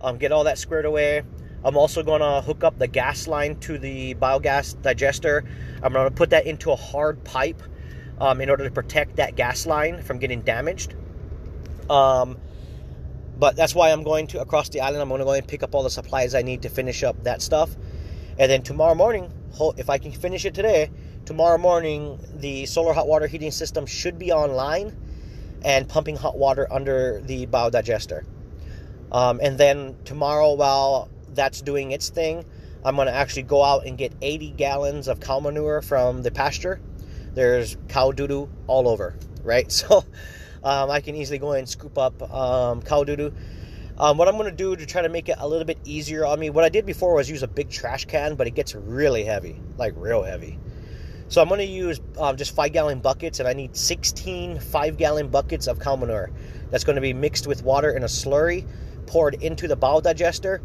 um, 0.04 0.18
get 0.18 0.30
all 0.32 0.44
that 0.44 0.58
squared 0.58 0.84
away. 0.84 1.22
I'm 1.64 1.78
also 1.78 2.02
going 2.02 2.20
to 2.20 2.42
hook 2.42 2.62
up 2.62 2.78
the 2.78 2.86
gas 2.86 3.26
line 3.26 3.58
to 3.60 3.78
the 3.78 4.14
biogas 4.14 4.80
digester. 4.82 5.44
I'm 5.82 5.94
going 5.94 6.08
to 6.08 6.14
put 6.14 6.30
that 6.30 6.46
into 6.46 6.70
a 6.70 6.76
hard 6.76 7.24
pipe 7.24 7.62
um, 8.20 8.42
in 8.42 8.50
order 8.50 8.64
to 8.64 8.70
protect 8.70 9.16
that 9.16 9.34
gas 9.34 9.64
line 9.66 10.02
from 10.02 10.18
getting 10.18 10.42
damaged. 10.42 10.94
Um, 11.88 12.36
but 13.38 13.56
that's 13.56 13.74
why 13.74 13.90
I'm 13.90 14.02
going 14.02 14.26
to 14.28 14.40
across 14.42 14.68
the 14.68 14.82
island. 14.82 15.00
I'm 15.00 15.08
going 15.08 15.20
to 15.20 15.24
go 15.24 15.32
and 15.32 15.48
pick 15.48 15.62
up 15.62 15.74
all 15.74 15.82
the 15.82 15.90
supplies 15.90 16.34
I 16.34 16.42
need 16.42 16.62
to 16.62 16.68
finish 16.68 17.02
up 17.02 17.24
that 17.24 17.40
stuff. 17.40 17.74
And 18.38 18.50
then 18.50 18.62
tomorrow 18.62 18.94
morning, 18.94 19.32
if 19.78 19.88
I 19.88 19.96
can 19.96 20.12
finish 20.12 20.44
it 20.44 20.54
today, 20.54 20.90
tomorrow 21.24 21.56
morning 21.56 22.20
the 22.34 22.66
solar 22.66 22.92
hot 22.92 23.08
water 23.08 23.26
heating 23.26 23.50
system 23.50 23.86
should 23.86 24.18
be 24.18 24.32
online 24.32 24.94
and 25.64 25.88
pumping 25.88 26.16
hot 26.16 26.36
water 26.36 26.70
under 26.70 27.22
the 27.22 27.46
biodigester. 27.46 28.24
Um, 29.12 29.40
and 29.42 29.58
then 29.58 29.96
tomorrow, 30.04 30.54
while 30.54 31.08
that's 31.34 31.60
doing 31.60 31.92
its 31.92 32.08
thing. 32.08 32.44
I'm 32.84 32.96
going 32.96 33.06
to 33.06 33.14
actually 33.14 33.44
go 33.44 33.62
out 33.62 33.86
and 33.86 33.96
get 33.96 34.12
80 34.20 34.50
gallons 34.50 35.08
of 35.08 35.20
cow 35.20 35.40
manure 35.40 35.82
from 35.82 36.22
the 36.22 36.30
pasture. 36.30 36.80
There's 37.34 37.76
cow 37.88 38.12
doo 38.12 38.48
all 38.66 38.88
over, 38.88 39.16
right? 39.42 39.70
So 39.72 40.04
um, 40.62 40.90
I 40.90 41.00
can 41.00 41.14
easily 41.14 41.38
go 41.38 41.52
and 41.52 41.68
scoop 41.68 41.98
up 41.98 42.22
um, 42.32 42.80
cow 42.82 43.04
doo 43.04 43.16
doo. 43.16 43.34
Um, 43.98 44.16
what 44.18 44.28
I'm 44.28 44.36
going 44.36 44.50
to 44.50 44.56
do 44.56 44.74
to 44.74 44.86
try 44.86 45.02
to 45.02 45.08
make 45.08 45.28
it 45.28 45.36
a 45.38 45.46
little 45.46 45.66
bit 45.66 45.78
easier 45.84 46.24
on 46.24 46.40
me, 46.40 46.50
what 46.50 46.64
I 46.64 46.68
did 46.68 46.84
before 46.86 47.14
was 47.14 47.30
use 47.30 47.42
a 47.42 47.48
big 47.48 47.70
trash 47.70 48.06
can, 48.06 48.34
but 48.34 48.46
it 48.46 48.52
gets 48.52 48.74
really 48.74 49.24
heavy, 49.24 49.60
like 49.76 49.92
real 49.96 50.22
heavy. 50.22 50.58
So 51.28 51.40
I'm 51.40 51.48
going 51.48 51.60
to 51.60 51.66
use 51.66 52.00
um, 52.18 52.36
just 52.36 52.54
five 52.54 52.72
gallon 52.72 53.00
buckets, 53.00 53.40
and 53.40 53.48
I 53.48 53.52
need 53.52 53.76
16 53.76 54.58
five 54.58 54.96
gallon 54.96 55.28
buckets 55.28 55.66
of 55.66 55.78
cow 55.78 55.96
manure. 55.96 56.30
That's 56.70 56.82
going 56.84 56.96
to 56.96 57.02
be 57.02 57.12
mixed 57.12 57.46
with 57.46 57.62
water 57.62 57.90
in 57.90 58.02
a 58.02 58.06
slurry, 58.06 58.66
poured 59.06 59.34
into 59.42 59.68
the 59.68 59.76
biodigester, 59.76 60.60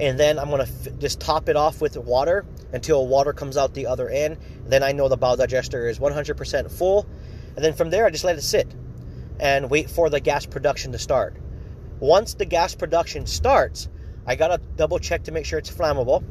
and 0.00 0.18
then 0.18 0.38
I'm 0.38 0.50
gonna 0.50 0.64
f- 0.64 0.98
just 0.98 1.20
top 1.20 1.48
it 1.48 1.56
off 1.56 1.80
with 1.80 1.96
water 1.96 2.44
until 2.72 3.06
water 3.06 3.32
comes 3.32 3.56
out 3.56 3.74
the 3.74 3.86
other 3.86 4.08
end. 4.08 4.38
Then 4.66 4.82
I 4.82 4.92
know 4.92 5.08
the 5.08 5.18
biodigester 5.18 5.88
is 5.88 5.98
100% 5.98 6.70
full, 6.70 7.06
and 7.56 7.64
then 7.64 7.74
from 7.74 7.90
there 7.90 8.06
I 8.06 8.10
just 8.10 8.24
let 8.24 8.36
it 8.36 8.42
sit 8.42 8.74
and 9.38 9.70
wait 9.70 9.90
for 9.90 10.08
the 10.08 10.20
gas 10.20 10.46
production 10.46 10.92
to 10.92 10.98
start. 10.98 11.36
Once 12.00 12.34
the 12.34 12.44
gas 12.44 12.74
production 12.74 13.26
starts, 13.26 13.88
I 14.26 14.36
gotta 14.36 14.60
double 14.76 14.98
check 14.98 15.24
to 15.24 15.32
make 15.32 15.44
sure 15.44 15.58
it's 15.58 15.70
flammable. 15.70 16.24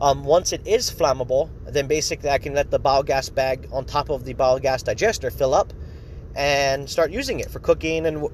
Um, 0.00 0.24
once 0.24 0.52
it 0.52 0.66
is 0.66 0.90
flammable, 0.90 1.50
then 1.66 1.86
basically 1.86 2.30
I 2.30 2.38
can 2.38 2.54
let 2.54 2.70
the 2.70 2.80
biogas 2.80 3.34
bag 3.34 3.68
on 3.72 3.84
top 3.84 4.08
of 4.08 4.24
the 4.24 4.34
biogas 4.34 4.84
digester 4.84 5.30
fill 5.30 5.54
up 5.54 5.72
and 6.34 6.88
start 6.88 7.10
using 7.10 7.40
it 7.40 7.50
for 7.50 7.58
cooking 7.58 8.06
and 8.06 8.28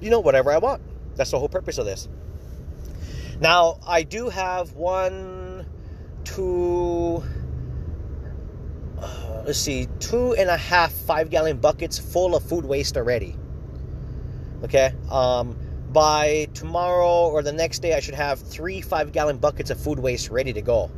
you 0.00 0.10
know 0.10 0.20
whatever 0.20 0.52
I 0.52 0.58
want. 0.58 0.82
That's 1.20 1.32
the 1.32 1.38
whole 1.38 1.50
purpose 1.50 1.76
of 1.76 1.84
this. 1.84 2.08
Now, 3.40 3.78
I 3.86 4.04
do 4.04 4.30
have 4.30 4.72
one, 4.72 5.66
two, 6.24 7.22
uh, 8.98 9.42
let's 9.44 9.58
see, 9.58 9.86
two 9.98 10.32
and 10.32 10.48
a 10.48 10.56
half 10.56 10.92
five 10.92 11.28
gallon 11.28 11.58
buckets 11.58 11.98
full 11.98 12.34
of 12.34 12.42
food 12.42 12.64
waste 12.64 12.96
already. 12.96 13.36
Okay. 14.64 14.94
Um, 15.10 15.58
by 15.92 16.48
tomorrow 16.54 17.28
or 17.28 17.42
the 17.42 17.52
next 17.52 17.80
day, 17.80 17.92
I 17.92 18.00
should 18.00 18.14
have 18.14 18.40
three 18.40 18.80
five 18.80 19.12
gallon 19.12 19.36
buckets 19.36 19.68
of 19.68 19.78
food 19.78 19.98
waste 19.98 20.30
ready 20.30 20.54
to 20.54 20.62
go. 20.62 20.90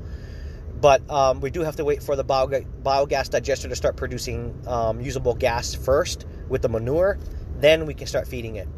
But 0.81 1.03
um, 1.11 1.41
we 1.41 1.51
do 1.51 1.63
have 1.63 1.75
to 1.77 1.85
wait 1.85 2.01
for 2.01 2.15
the 2.15 2.25
biogas 2.25 3.29
digester 3.29 3.69
to 3.69 3.75
start 3.75 3.97
producing 3.97 4.57
um, 4.69 5.01
usable 5.01 5.35
gas 5.35 5.75
first 5.75 6.27
with 6.49 6.63
the 6.63 6.69
manure. 6.69 7.19
Then 7.59 7.87
we 7.87 7.95
can 7.95 8.07
start 8.07 8.29
feeding 8.29 8.55
it. 8.55 8.69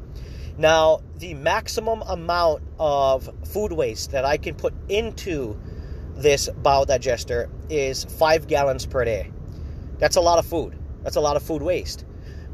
Now, 0.56 1.00
the 1.16 1.34
maximum 1.34 2.02
amount 2.02 2.62
of 2.78 3.28
food 3.48 3.72
waste 3.72 4.12
that 4.12 4.24
I 4.24 4.36
can 4.36 4.54
put 4.54 4.72
into 4.88 5.58
this 6.14 6.48
biodigester 6.62 7.50
is 7.68 8.04
five 8.04 8.46
gallons 8.46 8.86
per 8.86 9.04
day. 9.04 9.32
That's 9.98 10.16
a 10.16 10.20
lot 10.20 10.38
of 10.38 10.46
food. 10.46 10.78
That's 11.02 11.16
a 11.16 11.20
lot 11.20 11.36
of 11.36 11.42
food 11.42 11.62
waste. 11.62 12.04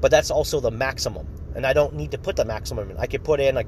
But 0.00 0.10
that's 0.10 0.30
also 0.30 0.60
the 0.60 0.70
maximum. 0.70 1.26
And 1.54 1.66
I 1.66 1.74
don't 1.74 1.94
need 1.94 2.12
to 2.12 2.18
put 2.18 2.36
the 2.36 2.44
maximum 2.44 2.90
in. 2.90 2.96
I 2.96 3.06
could 3.06 3.22
put 3.22 3.38
in, 3.38 3.58
a, 3.58 3.64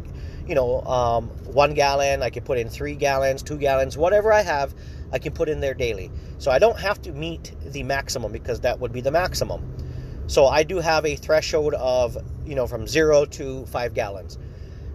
you 0.46 0.54
know, 0.54 0.80
um, 0.82 1.28
one 1.44 1.74
gallon. 1.74 2.22
I 2.22 2.30
could 2.30 2.44
put 2.44 2.56
in 2.56 2.70
three 2.70 2.94
gallons, 2.94 3.42
two 3.42 3.58
gallons, 3.58 3.98
whatever 3.98 4.32
I 4.32 4.40
have, 4.40 4.74
I 5.12 5.18
can 5.18 5.34
put 5.34 5.50
in 5.50 5.60
there 5.60 5.74
daily. 5.74 6.10
So 6.38 6.50
I 6.50 6.58
don't 6.58 6.78
have 6.78 7.02
to 7.02 7.12
meet 7.12 7.52
the 7.66 7.82
maximum 7.82 8.32
because 8.32 8.60
that 8.60 8.80
would 8.80 8.92
be 8.92 9.02
the 9.02 9.10
maximum. 9.10 9.76
So 10.32 10.46
I 10.46 10.62
do 10.62 10.78
have 10.78 11.04
a 11.04 11.14
threshold 11.14 11.74
of, 11.74 12.16
you 12.46 12.54
know, 12.54 12.66
from 12.66 12.86
zero 12.86 13.26
to 13.26 13.66
five 13.66 13.92
gallons. 13.92 14.38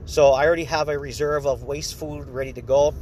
So 0.06 0.32
I 0.32 0.48
already 0.48 0.64
have 0.64 0.90
a 0.90 0.98
reserve 0.98 1.46
of 1.46 1.62
waste 1.62 1.94
food 1.94 2.28
ready 2.28 2.54
to 2.54 2.62
go. 2.64 2.96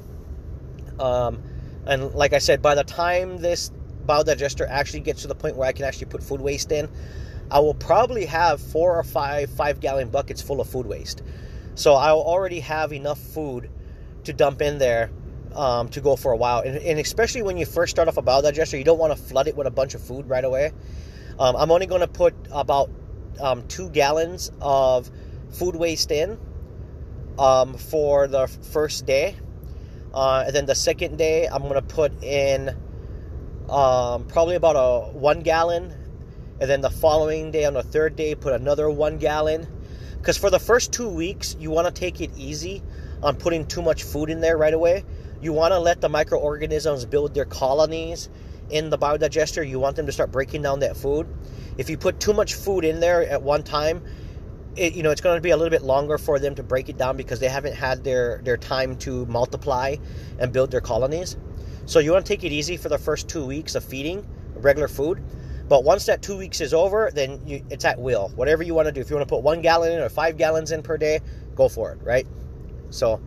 Um, 1.00 1.42
and 1.86 2.14
like 2.14 2.34
I 2.34 2.40
said, 2.40 2.62
by 2.62 2.76
the 2.76 2.84
time 2.84 3.38
this 3.38 3.72
biodigester 4.06 4.68
actually 4.70 5.00
gets 5.00 5.22
to 5.22 5.30
the 5.30 5.34
point 5.34 5.56
where 5.56 5.66
I 5.66 5.72
can 5.72 5.86
actually 5.86 6.08
put 6.08 6.22
food 6.22 6.42
waste 6.42 6.74
in, 6.74 6.90
I 7.50 7.60
will 7.60 7.74
probably 7.74 8.26
have 8.26 8.60
four 8.60 9.00
or 9.00 9.04
five 9.06 9.50
five 9.52 9.80
gallon 9.80 10.10
buckets 10.10 10.42
full 10.42 10.60
of 10.60 10.68
food 10.68 10.88
waste. 10.88 11.22
So 11.76 11.94
I'll 11.94 12.20
already 12.20 12.60
have 12.60 12.92
enough 12.92 13.18
food 13.18 13.70
to 14.26 14.34
dump 14.34 14.62
in 14.62 14.78
there 14.78 15.10
um, 15.54 15.88
to 15.88 16.02
go 16.02 16.18
for 16.18 16.34
a 16.34 16.38
while. 16.38 16.60
And, 16.60 16.76
and, 16.76 17.00
especially 17.00 17.44
when 17.44 17.56
you 17.56 17.66
first 17.66 17.92
start 17.92 18.10
off 18.10 18.18
a 18.18 18.22
biodigester, 18.22 18.78
you 18.78 18.84
don't 18.84 19.00
want 19.00 19.16
to 19.16 19.24
flood 19.24 19.48
it 19.48 19.56
with 19.56 19.68
a 19.68 19.72
bunch 19.72 19.96
of 19.96 20.02
food 20.02 20.28
right 20.28 20.44
away. 20.44 20.74
Um, 21.38 21.56
I'm 21.56 21.72
only 21.72 21.86
going 21.86 22.02
to 22.02 22.08
put 22.08 22.34
about 22.52 22.90
um, 23.42 23.68
two 23.68 23.90
gallons 23.90 24.52
of 24.62 25.10
food 25.52 25.76
waste 25.76 26.12
in 26.12 26.38
um, 27.38 27.74
for 27.74 28.28
the 28.28 28.48
first 28.48 29.06
day. 29.06 29.36
Uh, 30.14 30.46
and 30.48 30.56
then 30.56 30.66
the 30.66 30.76
second 30.76 31.18
day, 31.18 31.46
I'm 31.48 31.64
going 31.64 31.74
to 31.74 31.82
put 31.82 32.24
in 32.24 32.70
um, 33.70 34.26
probably 34.28 34.56
about 34.56 34.76
a 34.78 35.12
one 35.12 35.42
gallon. 35.42 35.94
And 36.62 36.70
then 36.70 36.80
the 36.80 36.90
following 36.90 37.52
day, 37.52 37.66
on 37.66 37.74
the 37.74 37.84
third 37.84 38.16
day, 38.16 38.34
put 38.34 38.54
another 38.54 38.90
one 38.90 39.18
gallon. 39.18 39.68
Because 40.18 40.38
for 40.38 40.50
the 40.50 40.60
first 40.60 40.94
two 40.94 41.10
weeks, 41.10 41.58
you 41.60 41.70
want 41.70 41.94
to 41.94 41.94
take 41.94 42.22
it 42.22 42.32
easy 42.38 42.82
on 43.22 43.36
putting 43.36 43.68
too 43.68 43.82
much 43.82 44.04
food 44.04 44.30
in 44.30 44.40
there 44.40 44.58
right 44.58 44.74
away. 44.74 45.04
You 45.42 45.52
want 45.52 45.74
to 45.74 45.80
let 45.80 46.00
the 46.00 46.08
microorganisms 46.08 47.04
build 47.06 47.34
their 47.34 47.46
colonies 47.46 48.30
in 48.70 48.90
the 48.90 48.98
biodigester, 48.98 49.68
you 49.68 49.80
want 49.80 49.96
them 49.96 50.06
to 50.06 50.12
start 50.12 50.32
breaking 50.32 50.62
down 50.62 50.80
that 50.80 50.98
food. 50.98 51.28
If 51.78 51.90
you 51.90 51.98
put 51.98 52.20
too 52.20 52.34
much 52.34 52.54
food 52.54 52.86
in 52.86 53.00
there 53.00 53.28
at 53.28 53.42
one 53.42 53.64
time, 53.64 54.04
it, 54.76 54.94
you 54.94 55.04
know 55.04 55.12
it's 55.12 55.22
going 55.22 55.38
to 55.38 55.42
be 55.42 55.52
a 55.52 55.58
little 55.58 55.72
bit 55.72 55.84
longer 55.84 56.18
for 56.18 56.38
them 56.40 56.56
to 56.56 56.64
break 56.64 56.90
it 56.90 56.98
down 56.98 57.16
because 57.16 57.40
they 57.40 57.48
haven't 57.48 57.76
had 57.76 58.04
their 58.04 58.42
their 58.44 58.58
time 58.58 58.98
to 58.98 59.26
multiply 59.28 59.96
and 60.40 60.52
build 60.52 60.72
their 60.72 60.82
colonies. 60.82 61.38
So 61.86 62.00
you 62.00 62.12
want 62.12 62.26
to 62.26 62.30
take 62.30 62.44
it 62.44 62.52
easy 62.52 62.78
for 62.78 62.90
the 62.90 62.98
first 62.98 63.30
two 63.30 63.46
weeks 63.46 63.76
of 63.76 63.84
feeding 63.84 64.26
regular 64.56 64.88
food. 64.88 65.24
But 65.68 65.84
once 65.84 66.06
that 66.06 66.22
two 66.22 66.38
weeks 66.38 66.62
is 66.62 66.74
over, 66.74 67.10
then 67.14 67.42
you, 67.46 67.66
it's 67.70 67.86
at 67.86 68.00
will. 68.00 68.30
Whatever 68.30 68.64
you 68.64 68.76
want 68.76 68.88
to 68.88 68.92
do. 68.92 69.02
If 69.02 69.10
you 69.10 69.16
want 69.16 69.28
to 69.28 69.34
put 69.34 69.44
one 69.44 69.62
gallon 69.62 69.94
in 69.94 70.00
or 70.00 70.10
five 70.10 70.38
gallons 70.38 70.72
in 70.72 70.84
per 70.84 70.98
day, 70.98 71.22
go 71.56 71.70
for 71.70 71.92
it, 71.94 72.00
right? 72.04 72.28
So 72.92 73.22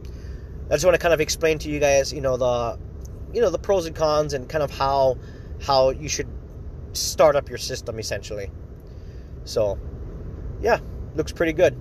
I 0.71 0.75
just 0.75 0.85
want 0.85 0.95
to 0.95 0.99
kind 0.99 1.15
of 1.15 1.21
explain 1.21 1.59
to 1.61 1.71
you 1.71 1.81
guys, 1.81 2.13
you 2.13 2.21
know, 2.21 2.37
the 2.37 2.79
you 3.33 3.41
know 3.41 3.51
the 3.51 3.59
pros 3.59 3.87
and 3.87 3.95
cons 3.95 4.35
and 4.35 4.49
kind 4.49 4.63
of 4.63 4.71
how 4.71 5.17
how 5.61 5.91
you 5.91 6.09
should 6.09 6.29
start 6.93 7.37
up 7.37 7.49
your 7.49 7.59
system 7.59 7.99
essentially. 7.99 8.51
So, 9.45 9.79
yeah, 10.61 10.79
looks 11.15 11.33
pretty 11.33 11.53
good. 11.53 11.77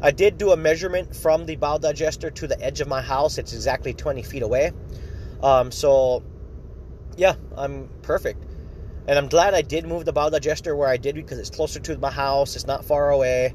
I 0.00 0.10
did 0.10 0.36
do 0.36 0.50
a 0.50 0.56
measurement 0.56 1.14
from 1.14 1.46
the 1.46 1.56
biodigester 1.56 2.34
to 2.34 2.46
the 2.46 2.60
edge 2.60 2.80
of 2.80 2.88
my 2.88 3.00
house. 3.00 3.38
It's 3.38 3.52
exactly 3.52 3.94
20 3.94 4.22
feet 4.22 4.42
away. 4.42 4.72
Um, 5.42 5.70
so, 5.70 6.22
yeah, 7.16 7.36
I'm 7.56 7.88
perfect. 8.02 8.44
And 9.06 9.18
I'm 9.18 9.28
glad 9.28 9.54
I 9.54 9.62
did 9.62 9.86
move 9.86 10.04
the 10.04 10.12
biodigester 10.12 10.76
where 10.76 10.88
I 10.88 10.96
did 10.96 11.14
because 11.14 11.38
it's 11.38 11.50
closer 11.50 11.78
to 11.80 11.98
my 11.98 12.10
house. 12.10 12.56
It's 12.56 12.66
not 12.66 12.84
far 12.84 13.10
away, 13.10 13.54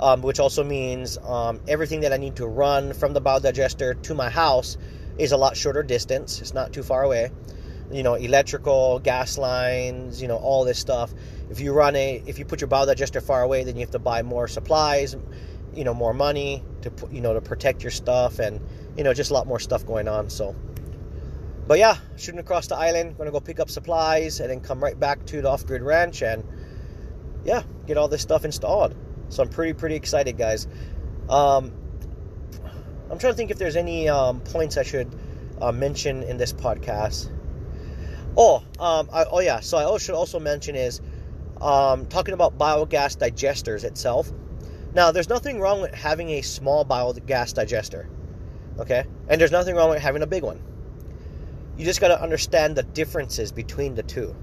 um, 0.00 0.22
which 0.22 0.40
also 0.40 0.64
means 0.64 1.18
um, 1.18 1.60
everything 1.68 2.00
that 2.00 2.12
I 2.12 2.16
need 2.16 2.36
to 2.36 2.46
run 2.46 2.92
from 2.92 3.12
the 3.12 3.20
biodigester 3.20 4.00
to 4.02 4.14
my 4.14 4.30
house 4.30 4.76
is 5.18 5.32
a 5.32 5.36
lot 5.36 5.56
shorter 5.56 5.82
distance. 5.82 6.40
It's 6.40 6.54
not 6.54 6.72
too 6.72 6.82
far 6.82 7.02
away. 7.02 7.30
You 7.92 8.02
know, 8.02 8.14
electrical, 8.14 8.98
gas 8.98 9.38
lines, 9.38 10.20
you 10.20 10.28
know, 10.28 10.36
all 10.36 10.64
this 10.64 10.78
stuff. 10.78 11.12
If 11.50 11.60
you 11.60 11.72
run 11.72 11.94
a, 11.94 12.22
if 12.26 12.38
you 12.38 12.44
put 12.44 12.60
your 12.60 12.68
biodigester 12.68 13.22
far 13.22 13.42
away, 13.42 13.64
then 13.64 13.76
you 13.76 13.80
have 13.80 13.90
to 13.90 13.98
buy 13.98 14.22
more 14.22 14.48
supplies, 14.48 15.14
you 15.74 15.84
know, 15.84 15.92
more 15.92 16.14
money 16.14 16.64
to, 16.82 16.90
you 17.12 17.20
know, 17.20 17.34
to 17.34 17.40
protect 17.40 17.82
your 17.82 17.90
stuff, 17.90 18.38
and 18.38 18.60
you 18.96 19.04
know, 19.04 19.12
just 19.12 19.30
a 19.30 19.34
lot 19.34 19.46
more 19.46 19.60
stuff 19.60 19.84
going 19.86 20.08
on. 20.08 20.30
So, 20.30 20.56
but 21.66 21.78
yeah, 21.78 21.98
shooting 22.16 22.40
across 22.40 22.68
the 22.68 22.76
island, 22.76 23.16
to 23.18 23.30
go 23.30 23.40
pick 23.40 23.60
up 23.60 23.68
supplies, 23.68 24.40
and 24.40 24.50
then 24.50 24.60
come 24.60 24.82
right 24.82 24.98
back 24.98 25.24
to 25.26 25.42
the 25.42 25.50
off-grid 25.50 25.82
ranch, 25.82 26.22
and 26.22 26.42
yeah, 27.44 27.62
get 27.86 27.98
all 27.98 28.08
this 28.08 28.22
stuff 28.22 28.44
installed. 28.44 28.96
So 29.28 29.42
I'm 29.42 29.50
pretty 29.50 29.74
pretty 29.74 29.96
excited, 29.96 30.38
guys. 30.38 30.66
Um, 31.28 31.72
I'm 33.10 33.18
trying 33.18 33.34
to 33.34 33.36
think 33.36 33.50
if 33.50 33.58
there's 33.58 33.76
any 33.76 34.08
um, 34.08 34.40
points 34.40 34.78
I 34.78 34.82
should 34.82 35.14
uh, 35.60 35.72
mention 35.72 36.22
in 36.22 36.38
this 36.38 36.52
podcast. 36.52 37.30
Oh, 38.36 38.62
um, 38.80 39.08
I, 39.12 39.24
oh 39.30 39.40
yeah. 39.40 39.60
So 39.60 39.76
I 39.76 39.98
should 39.98 40.14
also 40.14 40.40
mention 40.40 40.74
is 40.74 41.00
um, 41.60 42.06
talking 42.06 42.32
about 42.32 42.58
biogas 42.58 43.18
digesters 43.18 43.84
itself. 43.84 44.32
Now, 44.94 45.10
there's 45.12 45.28
nothing 45.28 45.60
wrong 45.60 45.82
with 45.82 45.92
having 45.92 46.30
a 46.30 46.42
small 46.42 46.84
biogas 46.84 47.52
digester, 47.52 48.08
okay? 48.78 49.04
And 49.28 49.40
there's 49.40 49.52
nothing 49.52 49.74
wrong 49.74 49.90
with 49.90 50.00
having 50.00 50.22
a 50.22 50.26
big 50.26 50.42
one. 50.42 50.62
You 51.76 51.84
just 51.84 52.00
got 52.00 52.08
to 52.08 52.22
understand 52.22 52.76
the 52.76 52.84
differences 52.84 53.52
between 53.52 53.96
the 53.96 54.04
two. 54.04 54.34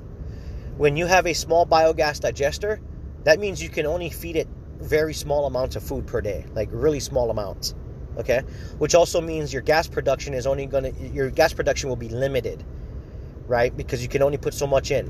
When 0.77 0.97
you 0.97 1.07
have 1.07 1.25
a 1.25 1.33
small 1.33 1.65
biogas 1.65 2.19
digester, 2.19 2.79
that 3.23 3.39
means 3.39 3.63
you 3.63 3.69
can 3.69 3.85
only 3.85 4.09
feed 4.09 4.35
it 4.35 4.47
very 4.79 5.13
small 5.13 5.45
amounts 5.45 5.75
of 5.75 5.83
food 5.83 6.05
per 6.05 6.21
day, 6.21 6.45
like 6.53 6.69
really 6.71 6.99
small 6.99 7.31
amounts 7.31 7.73
okay? 8.17 8.41
Which 8.77 8.95
also 8.95 9.21
means 9.21 9.53
your 9.53 9.61
gas 9.61 9.87
production 9.87 10.33
is 10.33 10.47
only 10.47 10.65
going 10.65 10.93
to 10.93 11.07
your 11.09 11.29
gas 11.29 11.53
production 11.53 11.89
will 11.89 11.95
be 11.95 12.09
limited 12.09 12.63
right? 13.51 13.75
Because 13.75 14.01
you 14.01 14.07
can 14.07 14.23
only 14.23 14.37
put 14.37 14.53
so 14.53 14.65
much 14.65 14.91
in. 14.91 15.07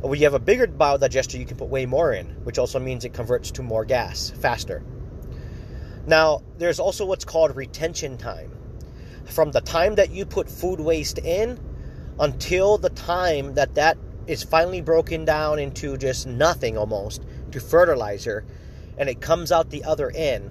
When 0.00 0.18
you 0.18 0.24
have 0.24 0.34
a 0.34 0.38
bigger 0.38 0.66
biodigester 0.66 1.38
you 1.38 1.44
can 1.44 1.58
put 1.58 1.68
way 1.68 1.84
more 1.84 2.14
in 2.14 2.26
which 2.44 2.58
also 2.58 2.80
means 2.80 3.04
it 3.04 3.12
converts 3.12 3.50
to 3.52 3.62
more 3.62 3.84
gas 3.84 4.30
faster. 4.30 4.82
Now 6.06 6.42
there's 6.56 6.80
also 6.80 7.04
what's 7.04 7.24
called 7.24 7.54
retention 7.54 8.16
time. 8.16 8.50
From 9.26 9.52
the 9.52 9.60
time 9.60 9.94
that 9.96 10.10
you 10.10 10.24
put 10.24 10.50
food 10.50 10.80
waste 10.80 11.18
in 11.18 11.60
until 12.18 12.78
the 12.78 12.88
time 12.90 13.54
that 13.54 13.74
that 13.74 13.98
is 14.26 14.42
finally 14.42 14.80
broken 14.80 15.26
down 15.26 15.58
into 15.58 15.96
just 15.98 16.26
nothing 16.26 16.78
almost 16.78 17.22
to 17.52 17.60
fertilizer 17.60 18.44
and 18.96 19.08
it 19.08 19.20
comes 19.20 19.52
out 19.52 19.68
the 19.68 19.84
other 19.84 20.10
end 20.14 20.50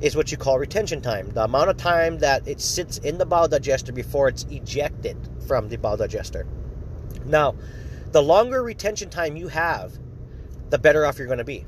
is 0.00 0.14
what 0.14 0.30
you 0.30 0.36
call 0.36 0.58
retention 0.58 1.00
time. 1.00 1.30
The 1.30 1.44
amount 1.44 1.70
of 1.70 1.76
time 1.76 2.18
that 2.18 2.46
it 2.46 2.60
sits 2.60 2.98
in 2.98 3.18
the 3.18 3.26
biodigester 3.26 3.94
before 3.94 4.28
it's 4.28 4.44
ejected 4.44 5.16
from 5.46 5.68
the 5.68 5.76
biodigester. 5.76 6.46
Now, 7.24 7.56
the 8.12 8.22
longer 8.22 8.62
retention 8.62 9.10
time 9.10 9.36
you 9.36 9.48
have, 9.48 9.98
the 10.70 10.78
better 10.78 11.04
off 11.04 11.18
you're 11.18 11.26
going 11.26 11.38
to 11.38 11.44
be. 11.44 11.66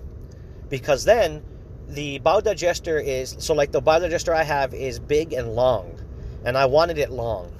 Because 0.68 1.04
then 1.04 1.42
the 1.88 2.20
biodigester 2.20 3.02
is 3.02 3.36
so 3.40 3.54
like 3.54 3.72
the 3.72 3.82
biodigester 3.82 4.34
I 4.34 4.44
have 4.44 4.72
is 4.74 5.00
big 5.00 5.32
and 5.32 5.54
long, 5.54 5.98
and 6.44 6.56
I 6.56 6.66
wanted 6.66 6.98
it 6.98 7.10
long 7.10 7.52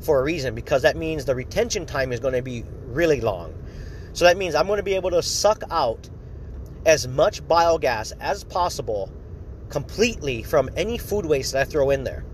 for 0.00 0.20
a 0.20 0.22
reason 0.22 0.54
because 0.54 0.82
that 0.82 0.96
means 0.96 1.24
the 1.24 1.34
retention 1.34 1.86
time 1.86 2.12
is 2.12 2.20
going 2.20 2.34
to 2.34 2.42
be 2.42 2.64
really 2.86 3.20
long. 3.20 3.54
So 4.12 4.24
that 4.24 4.36
means 4.36 4.54
I'm 4.54 4.66
going 4.66 4.78
to 4.78 4.82
be 4.82 4.94
able 4.94 5.10
to 5.10 5.22
suck 5.22 5.62
out 5.70 6.08
as 6.84 7.06
much 7.06 7.42
biogas 7.46 8.12
as 8.20 8.44
possible 8.44 9.10
completely 9.68 10.42
from 10.42 10.70
any 10.76 10.98
food 10.98 11.26
waste 11.26 11.52
that 11.52 11.62
I 11.62 11.64
throw 11.64 11.90
in 11.90 12.04
there. 12.04 12.24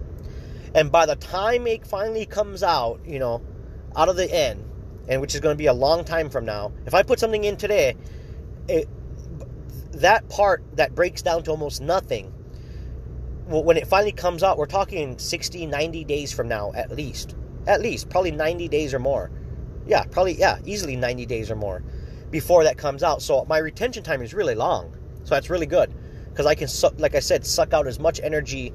And 0.74 0.90
by 0.90 1.06
the 1.06 1.16
time 1.16 1.66
it 1.66 1.86
finally 1.86 2.26
comes 2.26 2.62
out, 2.62 3.00
you 3.06 3.18
know, 3.18 3.42
out 3.96 4.08
of 4.08 4.16
the 4.16 4.32
end, 4.32 4.64
and 5.08 5.20
which 5.20 5.34
is 5.34 5.40
going 5.40 5.54
to 5.54 5.58
be 5.58 5.66
a 5.66 5.72
long 5.72 6.04
time 6.04 6.30
from 6.30 6.44
now, 6.44 6.72
if 6.86 6.94
I 6.94 7.02
put 7.02 7.18
something 7.18 7.44
in 7.44 7.56
today, 7.56 7.96
it, 8.68 8.88
that 9.92 10.28
part 10.28 10.62
that 10.76 10.94
breaks 10.94 11.22
down 11.22 11.42
to 11.44 11.50
almost 11.50 11.80
nothing, 11.80 12.32
when 13.46 13.76
it 13.76 13.86
finally 13.86 14.12
comes 14.12 14.42
out, 14.42 14.56
we're 14.56 14.66
talking 14.66 15.18
60, 15.18 15.66
90 15.66 16.04
days 16.04 16.32
from 16.32 16.48
now 16.48 16.72
at 16.74 16.90
least. 16.90 17.34
At 17.66 17.82
least, 17.82 18.08
probably 18.08 18.30
90 18.30 18.68
days 18.68 18.94
or 18.94 18.98
more. 18.98 19.30
Yeah, 19.86 20.04
probably, 20.04 20.34
yeah, 20.34 20.58
easily 20.64 20.96
90 20.96 21.26
days 21.26 21.50
or 21.50 21.56
more 21.56 21.82
before 22.30 22.64
that 22.64 22.78
comes 22.78 23.02
out. 23.02 23.20
So 23.20 23.44
my 23.44 23.58
retention 23.58 24.02
time 24.02 24.22
is 24.22 24.32
really 24.32 24.54
long. 24.54 24.96
So 25.24 25.34
that's 25.34 25.50
really 25.50 25.66
good 25.66 25.92
because 26.32 26.46
I 26.46 26.54
can, 26.54 26.68
like 26.98 27.14
I 27.14 27.20
said, 27.20 27.46
suck 27.46 27.74
out 27.74 27.86
as 27.86 27.98
much 27.98 28.20
energy 28.22 28.72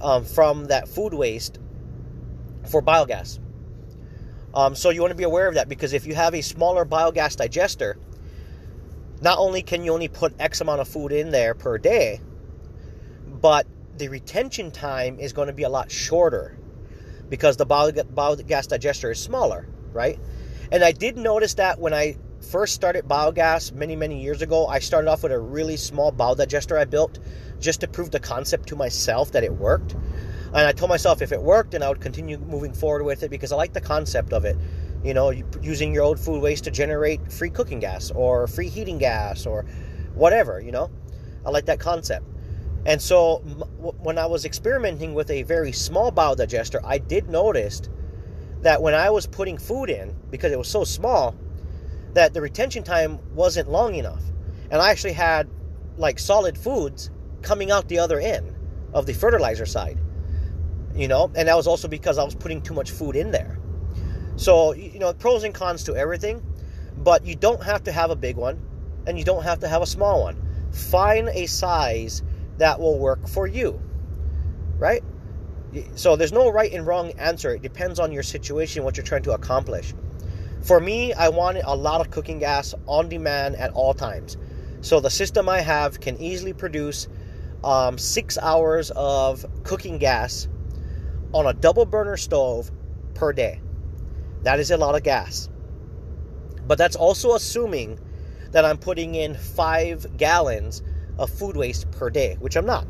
um, 0.00 0.24
from 0.24 0.66
that 0.66 0.88
food 0.88 1.14
waste 1.14 1.58
for 2.68 2.82
biogas. 2.82 3.38
Um, 4.52 4.74
so 4.74 4.90
you 4.90 5.00
want 5.00 5.12
to 5.12 5.16
be 5.16 5.24
aware 5.24 5.46
of 5.46 5.54
that 5.54 5.68
because 5.68 5.92
if 5.92 6.06
you 6.06 6.14
have 6.14 6.34
a 6.34 6.40
smaller 6.40 6.84
biogas 6.84 7.36
digester, 7.36 7.96
not 9.20 9.38
only 9.38 9.62
can 9.62 9.84
you 9.84 9.92
only 9.92 10.08
put 10.08 10.34
X 10.40 10.60
amount 10.60 10.80
of 10.80 10.88
food 10.88 11.12
in 11.12 11.30
there 11.30 11.54
per 11.54 11.78
day, 11.78 12.20
but 13.26 13.66
the 13.96 14.08
retention 14.08 14.70
time 14.70 15.20
is 15.20 15.32
going 15.32 15.48
to 15.48 15.54
be 15.54 15.62
a 15.62 15.68
lot 15.68 15.90
shorter 15.90 16.58
because 17.28 17.56
the 17.56 17.66
biogas 17.66 18.68
digester 18.68 19.12
is 19.12 19.20
smaller, 19.20 19.68
right? 19.92 20.18
And 20.72 20.82
I 20.82 20.92
did 20.92 21.16
notice 21.16 21.54
that 21.54 21.78
when 21.78 21.94
I 21.94 22.16
first 22.40 22.74
started 22.74 23.06
biogas 23.06 23.72
many, 23.72 23.96
many 23.96 24.22
years 24.22 24.42
ago, 24.42 24.66
I 24.66 24.78
started 24.78 25.10
off 25.10 25.22
with 25.22 25.32
a 25.32 25.38
really 25.38 25.76
small 25.76 26.12
biodigester 26.12 26.78
I 26.78 26.84
built 26.84 27.18
just 27.60 27.80
to 27.80 27.88
prove 27.88 28.10
the 28.10 28.20
concept 28.20 28.68
to 28.68 28.76
myself 28.76 29.32
that 29.32 29.44
it 29.44 29.52
worked. 29.52 29.94
And 29.94 30.56
I 30.56 30.72
told 30.72 30.88
myself 30.88 31.20
if 31.20 31.32
it 31.32 31.42
worked, 31.42 31.72
then 31.72 31.82
I 31.82 31.88
would 31.88 32.00
continue 32.00 32.38
moving 32.38 32.72
forward 32.72 33.04
with 33.04 33.22
it 33.22 33.30
because 33.30 33.52
I 33.52 33.56
like 33.56 33.72
the 33.72 33.80
concept 33.80 34.32
of 34.32 34.44
it. 34.44 34.56
You 35.04 35.14
know, 35.14 35.30
using 35.62 35.92
your 35.92 36.04
old 36.04 36.18
food 36.18 36.42
waste 36.42 36.64
to 36.64 36.70
generate 36.70 37.30
free 37.30 37.50
cooking 37.50 37.80
gas 37.80 38.10
or 38.10 38.46
free 38.46 38.68
heating 38.68 38.98
gas 38.98 39.46
or 39.46 39.64
whatever, 40.14 40.60
you 40.60 40.72
know? 40.72 40.90
I 41.44 41.50
like 41.50 41.66
that 41.66 41.80
concept. 41.80 42.26
And 42.86 43.00
so 43.00 43.38
when 44.02 44.18
I 44.18 44.26
was 44.26 44.44
experimenting 44.44 45.12
with 45.14 45.30
a 45.30 45.42
very 45.42 45.72
small 45.72 46.10
biodigester, 46.10 46.80
I 46.84 46.98
did 46.98 47.28
notice 47.28 47.82
that 48.62 48.80
when 48.80 48.94
I 48.94 49.10
was 49.10 49.26
putting 49.26 49.58
food 49.58 49.90
in, 49.90 50.16
because 50.30 50.52
it 50.52 50.58
was 50.58 50.68
so 50.68 50.84
small, 50.84 51.36
that 52.14 52.34
the 52.34 52.40
retention 52.40 52.82
time 52.82 53.18
wasn't 53.34 53.70
long 53.70 53.94
enough. 53.94 54.22
And 54.70 54.80
I 54.80 54.90
actually 54.90 55.12
had 55.12 55.48
like 55.96 56.18
solid 56.18 56.56
foods 56.56 57.10
coming 57.42 57.70
out 57.70 57.88
the 57.88 57.98
other 57.98 58.18
end 58.18 58.54
of 58.92 59.06
the 59.06 59.14
fertilizer 59.14 59.66
side. 59.66 59.98
You 60.94 61.08
know, 61.08 61.30
and 61.36 61.48
that 61.48 61.56
was 61.56 61.66
also 61.66 61.86
because 61.88 62.18
I 62.18 62.24
was 62.24 62.34
putting 62.34 62.62
too 62.62 62.74
much 62.74 62.90
food 62.90 63.14
in 63.14 63.30
there. 63.30 63.58
So, 64.36 64.72
you 64.72 64.98
know, 64.98 65.12
pros 65.12 65.44
and 65.44 65.54
cons 65.54 65.84
to 65.84 65.96
everything, 65.96 66.42
but 66.96 67.24
you 67.24 67.34
don't 67.34 67.62
have 67.62 67.84
to 67.84 67.92
have 67.92 68.10
a 68.10 68.16
big 68.16 68.36
one 68.36 68.60
and 69.06 69.18
you 69.18 69.24
don't 69.24 69.42
have 69.42 69.60
to 69.60 69.68
have 69.68 69.82
a 69.82 69.86
small 69.86 70.22
one. 70.22 70.70
Find 70.72 71.28
a 71.28 71.46
size 71.46 72.22
that 72.58 72.80
will 72.80 72.98
work 72.98 73.28
for 73.28 73.46
you. 73.46 73.80
Right? 74.76 75.02
So 75.96 76.16
there's 76.16 76.32
no 76.32 76.50
right 76.50 76.72
and 76.72 76.86
wrong 76.86 77.12
answer. 77.12 77.54
It 77.54 77.62
depends 77.62 78.00
on 78.00 78.12
your 78.12 78.22
situation, 78.22 78.84
what 78.84 78.96
you're 78.96 79.04
trying 79.04 79.24
to 79.24 79.32
accomplish. 79.32 79.92
For 80.62 80.80
me, 80.80 81.12
I 81.12 81.28
wanted 81.28 81.64
a 81.64 81.76
lot 81.76 82.00
of 82.00 82.10
cooking 82.10 82.38
gas 82.38 82.74
on 82.86 83.08
demand 83.08 83.56
at 83.56 83.72
all 83.72 83.94
times. 83.94 84.36
So 84.80 85.00
the 85.00 85.10
system 85.10 85.48
I 85.48 85.60
have 85.60 86.00
can 86.00 86.16
easily 86.18 86.52
produce 86.52 87.08
um, 87.64 87.98
six 87.98 88.38
hours 88.38 88.90
of 88.90 89.44
cooking 89.64 89.98
gas 89.98 90.48
on 91.32 91.46
a 91.46 91.52
double 91.52 91.84
burner 91.84 92.16
stove 92.16 92.70
per 93.14 93.32
day. 93.32 93.60
That 94.42 94.60
is 94.60 94.70
a 94.70 94.76
lot 94.76 94.94
of 94.94 95.02
gas. 95.02 95.48
But 96.66 96.78
that's 96.78 96.96
also 96.96 97.34
assuming 97.34 97.98
that 98.52 98.64
I'm 98.64 98.78
putting 98.78 99.14
in 99.14 99.34
five 99.34 100.16
gallons 100.16 100.82
of 101.18 101.30
food 101.30 101.56
waste 101.56 101.90
per 101.90 102.10
day, 102.10 102.36
which 102.40 102.56
I'm 102.56 102.66
not. 102.66 102.86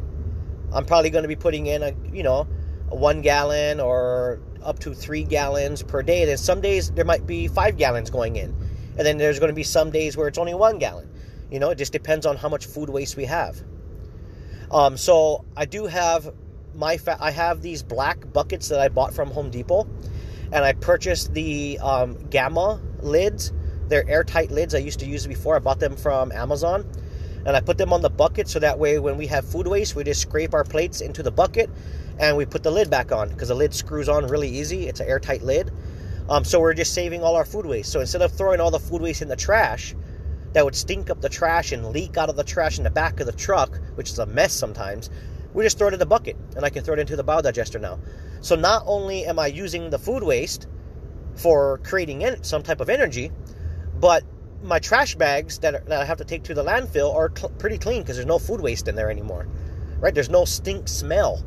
I'm 0.73 0.85
probably 0.85 1.11
going 1.11 1.23
to 1.23 1.29
be 1.29 1.37
putting 1.37 1.67
in 1.67 1.83
a, 1.83 1.95
you 2.13 2.23
know, 2.23 2.47
one 2.90 3.20
gallon 3.22 3.81
or 3.81 4.40
up 4.62 4.79
to 4.81 4.94
three 4.94 5.22
gallons 5.22 5.83
per 5.83 6.03
day. 6.03 6.24
Then 6.24 6.37
some 6.37 6.61
days 6.61 6.90
there 6.90 7.05
might 7.05 7.27
be 7.27 7.48
five 7.48 7.77
gallons 7.77 8.11
going 8.11 8.37
in. 8.37 8.55
And 8.96 9.07
then 9.07 9.18
there's 9.18 9.38
going 9.38 9.51
to 9.51 9.55
be 9.55 9.62
some 9.62 9.90
days 9.90 10.16
where 10.16 10.29
it's 10.29 10.38
only 10.38 10.55
one 10.55 10.79
gallon. 10.79 11.09
You 11.51 11.61
know, 11.61 11.70
it 11.70 11.79
just 11.79 11.92
depends 11.92 12.27
on 12.27 12.37
how 12.37 12.48
much 12.48 12.66
food 12.66 12.90
waste 12.90 13.16
we 13.16 13.24
have. 13.24 13.62
Um, 14.70 14.96
so 14.96 15.44
I 15.57 15.64
do 15.64 15.87
have 15.87 16.33
my 16.74 16.96
fa- 16.96 17.16
I 17.20 17.31
have 17.31 17.62
these 17.62 17.83
black 17.83 18.33
buckets 18.33 18.68
that 18.68 18.81
I 18.81 18.88
bought 18.88 19.14
from 19.14 19.31
Home 19.31 19.51
Depot, 19.51 19.88
and 20.53 20.64
I 20.64 20.72
purchased 20.74 21.33
the 21.33 21.79
um, 21.81 22.18
Gamma 22.29 22.81
lids. 23.01 23.53
They're 23.88 24.09
airtight 24.09 24.51
lids. 24.51 24.74
I 24.74 24.79
used 24.79 25.01
to 25.01 25.07
use 25.07 25.27
before. 25.27 25.57
I 25.57 25.61
bought 25.61 25.81
them 25.81 25.96
from 25.96 26.31
Amazon, 26.33 26.87
and 27.46 27.57
I 27.57 27.61
put 27.61 27.79
them 27.79 27.92
on 27.92 28.03
the 28.03 28.11
bucket 28.11 28.48
so 28.48 28.59
that 28.59 28.79
way 28.79 28.98
when 28.98 29.16
we 29.16 29.27
have 29.29 29.44
food 29.46 29.66
waste, 29.66 29.96
we 29.96 30.05
just 30.05 30.20
scrape 30.20 30.53
our 30.53 30.64
plates 30.64 31.01
into 31.01 31.22
the 31.22 31.31
bucket, 31.31 31.70
and 32.19 32.37
we 32.37 32.45
put 32.45 32.63
the 32.63 32.71
lid 32.71 32.91
back 32.91 33.13
on 33.13 33.29
because 33.29 33.49
the 33.49 33.55
lid 33.55 33.75
screws 33.75 34.09
on 34.09 34.27
really 34.27 34.49
easy. 34.49 34.89
It's 34.89 35.01
an 35.01 35.09
airtight 35.09 35.43
lid. 35.43 35.71
Um, 36.29 36.45
so 36.45 36.61
we're 36.61 36.75
just 36.75 36.93
saving 36.93 37.23
all 37.23 37.37
our 37.37 37.45
food 37.45 37.65
waste. 37.65 37.91
So 37.93 38.01
instead 38.01 38.23
of 38.23 38.33
throwing 38.33 38.61
all 38.61 38.71
the 38.71 38.79
food 38.79 39.01
waste 39.01 39.23
in 39.23 39.29
the 39.29 39.37
trash, 39.37 39.95
that 40.53 40.65
would 40.65 40.75
stink 40.75 41.11
up 41.11 41.21
the 41.21 41.29
trash 41.29 41.73
and 41.73 41.87
leak 41.87 42.17
out 42.17 42.29
of 42.29 42.37
the 42.37 42.45
trash 42.45 42.79
in 42.79 42.85
the 42.85 42.91
back 42.91 43.21
of 43.21 43.27
the 43.27 43.33
truck, 43.33 43.79
which 43.95 44.11
is 44.11 44.19
a 44.19 44.27
mess 44.27 44.53
sometimes, 44.53 45.11
we 45.55 45.65
just 45.65 45.79
throw 45.79 45.89
it 45.89 45.95
in 45.95 46.01
the 46.01 46.07
bucket 46.07 46.37
and 46.57 46.65
I 46.65 46.71
can 46.71 46.85
throw 46.85 46.95
it 46.95 47.01
into 47.01 47.17
the 47.17 47.25
biodigester 47.25 47.81
now. 47.81 47.99
So 48.41 48.57
not 48.57 48.83
only 48.87 49.25
am 49.27 49.39
I 49.39 49.47
using 49.47 49.91
the 49.91 49.99
food 49.99 50.23
waste 50.23 50.67
for 51.37 51.79
creating 51.79 52.43
some 52.43 52.63
type 52.63 52.81
of 52.81 52.89
energy, 52.89 53.31
but 53.99 54.25
my 54.63 54.79
trash 54.79 55.15
bags 55.15 55.59
that, 55.61 55.75
are, 55.75 55.81
that 55.87 56.01
I 56.01 56.05
have 56.05 56.19
to 56.19 56.25
take 56.25 56.43
to 56.45 56.55
the 56.55 56.65
landfill 56.65 57.15
are 57.15 57.31
cl- 57.35 57.51
pretty 57.59 57.79
clean 57.79 58.03
because 58.03 58.17
there's 58.17 58.27
no 58.27 58.39
food 58.39 58.61
waste 58.61 58.89
in 58.89 58.95
there 58.95 59.11
anymore. 59.11 59.47
Right? 59.99 60.15
There's 60.15 60.31
no 60.31 60.45
stink 60.45 60.89
smell 60.89 61.45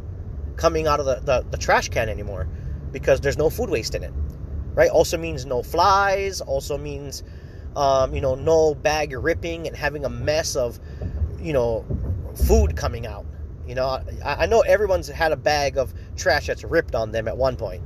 coming 0.56 0.88
out 0.88 1.00
of 1.00 1.06
the, 1.06 1.16
the, 1.16 1.46
the 1.50 1.58
trash 1.58 1.90
can 1.90 2.10
anymore 2.10 2.48
because 2.92 3.22
there's 3.22 3.38
no 3.38 3.50
food 3.50 3.70
waste 3.70 3.96
in 3.96 4.04
it. 4.04 4.14
Right? 4.74 4.90
Also 4.90 5.18
means 5.18 5.46
no 5.46 5.64
flies, 5.64 6.40
also 6.42 6.78
means 6.78 7.24
um, 7.76 8.14
you 8.14 8.22
know, 8.22 8.36
no 8.36 8.76
bag 8.76 9.14
ripping 9.14 9.68
and 9.68 9.76
having 9.76 10.06
a 10.06 10.10
mess 10.10 10.56
of, 10.56 10.80
you 11.40 11.54
know, 11.54 11.86
food 12.48 12.76
coming 12.76 13.08
out. 13.08 13.26
You 13.68 13.76
know, 13.76 13.88
I, 13.88 14.44
I 14.44 14.46
know 14.48 14.62
everyone's 14.62 15.08
had 15.08 15.32
a 15.32 15.38
bag 15.38 15.78
of 15.78 15.94
trash 16.16 16.48
that's 16.48 16.64
ripped 16.64 16.96
on 16.96 17.12
them 17.12 17.28
at 17.28 17.38
one 17.38 17.56
point, 17.56 17.82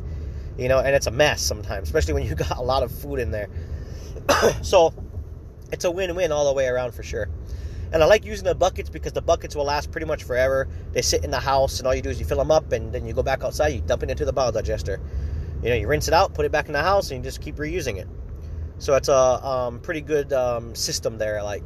you 0.58 0.68
know, 0.68 0.80
and 0.80 0.96
it's 0.96 1.08
a 1.08 1.12
mess 1.12 1.42
sometimes, 1.42 1.88
especially 1.88 2.14
when 2.14 2.26
you 2.26 2.36
got 2.36 2.58
a 2.58 2.62
lot 2.62 2.84
of 2.84 2.92
food 2.92 3.20
in 3.20 3.32
there. 3.32 3.50
so 4.62 4.94
it's 5.72 5.86
a 5.86 5.92
win 5.92 6.16
win 6.16 6.32
all 6.32 6.46
the 6.46 6.54
way 6.54 6.68
around 6.68 6.94
for 6.94 7.04
sure. 7.04 7.30
And 7.96 8.04
I 8.04 8.08
like 8.08 8.26
using 8.26 8.44
the 8.44 8.54
buckets 8.54 8.90
because 8.90 9.14
the 9.14 9.22
buckets 9.22 9.56
will 9.56 9.64
last 9.64 9.90
pretty 9.90 10.06
much 10.06 10.26
forever. 10.26 10.68
They 10.92 11.02
sit 11.02 11.24
in 11.24 11.32
the 11.32 11.40
house, 11.40 11.80
and 11.80 11.88
all 11.88 11.96
you 11.96 12.02
do 12.02 12.10
is 12.10 12.20
you 12.20 12.26
fill 12.26 12.40
them 12.40 12.52
up, 12.52 12.74
and 12.74 12.92
then 12.92 13.06
you 13.06 13.14
go 13.14 13.24
back 13.24 13.42
outside, 13.42 13.70
you 13.70 13.80
dump 13.80 14.04
it 14.04 14.12
into 14.12 14.26
the 14.26 14.34
biodigester. 14.34 15.00
You 15.64 15.70
know, 15.70 15.76
you 15.76 15.88
rinse 15.88 16.10
it 16.10 16.14
out, 16.14 16.34
put 16.34 16.46
it 16.46 16.52
back 16.52 16.66
in 16.68 16.74
the 16.74 16.82
house, 16.82 17.10
and 17.10 17.20
you 17.20 17.24
just 17.24 17.40
keep 17.40 17.56
reusing 17.56 17.96
it. 17.96 18.10
So 18.80 18.96
it's 18.96 19.08
a 19.08 19.16
um, 19.16 19.80
pretty 19.80 20.02
good 20.02 20.34
um, 20.34 20.76
system 20.76 21.18
there. 21.18 21.40
I 21.40 21.44
like. 21.44 21.64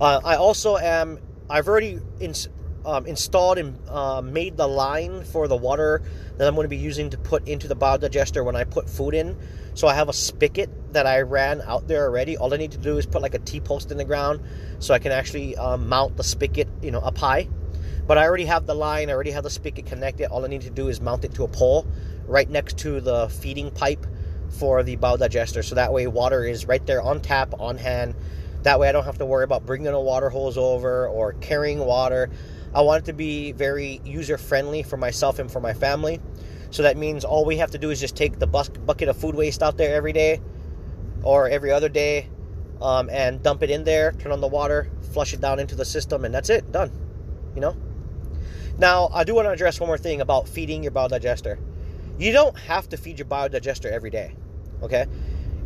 Uh, 0.00 0.20
I 0.24 0.34
also 0.34 0.76
am. 0.76 1.20
I've 1.48 1.68
already 1.68 2.00
in, 2.18 2.34
um, 2.84 3.06
installed 3.06 3.58
and 3.58 3.78
uh, 3.88 4.22
made 4.22 4.56
the 4.56 4.66
line 4.66 5.24
for 5.24 5.48
the 5.48 5.56
water 5.56 6.02
that 6.36 6.48
I'm 6.48 6.54
going 6.54 6.64
to 6.64 6.68
be 6.68 6.76
using 6.76 7.10
to 7.10 7.18
put 7.18 7.46
into 7.46 7.68
the 7.68 7.76
biodigester 7.76 8.44
when 8.44 8.56
I 8.56 8.64
put 8.64 8.88
food 8.88 9.14
in. 9.14 9.36
So 9.74 9.88
I 9.88 9.94
have 9.94 10.08
a 10.08 10.12
spigot 10.12 10.70
that 10.92 11.06
I 11.06 11.20
ran 11.20 11.62
out 11.62 11.88
there 11.88 12.04
already. 12.04 12.36
All 12.36 12.52
I 12.52 12.56
need 12.56 12.72
to 12.72 12.78
do 12.78 12.98
is 12.98 13.06
put 13.06 13.22
like 13.22 13.34
a 13.34 13.38
T-post 13.38 13.90
in 13.90 13.96
the 13.96 14.04
ground 14.04 14.40
so 14.78 14.92
I 14.92 14.98
can 14.98 15.12
actually 15.12 15.56
um, 15.56 15.88
mount 15.88 16.16
the 16.16 16.24
spigot, 16.24 16.68
you 16.82 16.90
know, 16.90 17.00
up 17.00 17.16
high. 17.16 17.48
But 18.06 18.18
I 18.18 18.26
already 18.26 18.46
have 18.46 18.66
the 18.66 18.74
line. 18.74 19.08
I 19.08 19.12
already 19.12 19.30
have 19.30 19.44
the 19.44 19.50
spigot 19.50 19.86
connected. 19.86 20.28
All 20.28 20.44
I 20.44 20.48
need 20.48 20.62
to 20.62 20.70
do 20.70 20.88
is 20.88 21.00
mount 21.00 21.24
it 21.24 21.34
to 21.34 21.44
a 21.44 21.48
pole 21.48 21.86
right 22.26 22.48
next 22.48 22.78
to 22.78 23.00
the 23.00 23.28
feeding 23.28 23.70
pipe 23.70 24.06
for 24.58 24.82
the 24.82 24.96
biodigester. 24.96 25.64
So 25.64 25.76
that 25.76 25.92
way, 25.92 26.06
water 26.06 26.44
is 26.44 26.66
right 26.66 26.84
there 26.84 27.00
on 27.00 27.20
tap, 27.20 27.54
on 27.58 27.78
hand. 27.78 28.14
That 28.64 28.78
way, 28.78 28.88
I 28.88 28.92
don't 28.92 29.04
have 29.04 29.18
to 29.18 29.26
worry 29.26 29.44
about 29.44 29.66
bringing 29.66 29.88
a 29.88 30.00
water 30.00 30.28
hose 30.28 30.58
over 30.58 31.08
or 31.08 31.32
carrying 31.34 31.78
water. 31.78 32.30
I 32.74 32.80
want 32.82 33.02
it 33.02 33.06
to 33.06 33.12
be 33.12 33.52
very 33.52 34.00
user 34.04 34.38
friendly 34.38 34.82
for 34.82 34.96
myself 34.96 35.38
and 35.38 35.50
for 35.50 35.60
my 35.60 35.74
family. 35.74 36.20
So 36.70 36.82
that 36.84 36.96
means 36.96 37.24
all 37.24 37.44
we 37.44 37.58
have 37.58 37.70
to 37.72 37.78
do 37.78 37.90
is 37.90 38.00
just 38.00 38.16
take 38.16 38.38
the 38.38 38.46
bus- 38.46 38.70
bucket 38.70 39.08
of 39.08 39.16
food 39.16 39.34
waste 39.34 39.62
out 39.62 39.76
there 39.76 39.94
every 39.94 40.12
day 40.12 40.40
or 41.22 41.48
every 41.48 41.70
other 41.70 41.88
day 41.88 42.28
um, 42.80 43.10
and 43.10 43.42
dump 43.42 43.62
it 43.62 43.70
in 43.70 43.84
there, 43.84 44.12
turn 44.12 44.32
on 44.32 44.40
the 44.40 44.48
water, 44.48 44.90
flush 45.12 45.34
it 45.34 45.40
down 45.40 45.60
into 45.60 45.74
the 45.74 45.84
system, 45.84 46.24
and 46.24 46.34
that's 46.34 46.50
it. 46.50 46.70
Done. 46.72 46.90
You 47.54 47.60
know? 47.60 47.76
Now, 48.78 49.10
I 49.12 49.24
do 49.24 49.34
want 49.34 49.46
to 49.46 49.50
address 49.50 49.78
one 49.78 49.88
more 49.88 49.98
thing 49.98 50.20
about 50.20 50.48
feeding 50.48 50.82
your 50.82 50.92
biodigester. 50.92 51.58
You 52.18 52.32
don't 52.32 52.58
have 52.58 52.88
to 52.90 52.96
feed 52.96 53.18
your 53.18 53.26
biodigester 53.26 53.90
every 53.90 54.10
day. 54.10 54.34
Okay, 54.82 55.06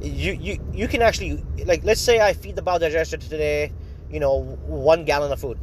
you 0.02 0.32
you 0.32 0.58
you 0.72 0.88
can 0.88 1.00
actually 1.00 1.42
like 1.64 1.84
let's 1.84 2.00
say 2.00 2.20
I 2.20 2.34
feed 2.34 2.56
the 2.56 2.62
biodigester 2.62 3.18
today, 3.18 3.72
you 4.10 4.20
know, 4.20 4.42
one 4.66 5.04
gallon 5.04 5.32
of 5.32 5.40
food. 5.40 5.58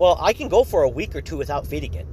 Well, 0.00 0.16
I 0.18 0.32
can 0.32 0.48
go 0.48 0.64
for 0.64 0.82
a 0.82 0.88
week 0.88 1.14
or 1.14 1.20
two 1.20 1.36
without 1.36 1.66
feeding 1.66 1.92
it. 1.92 2.06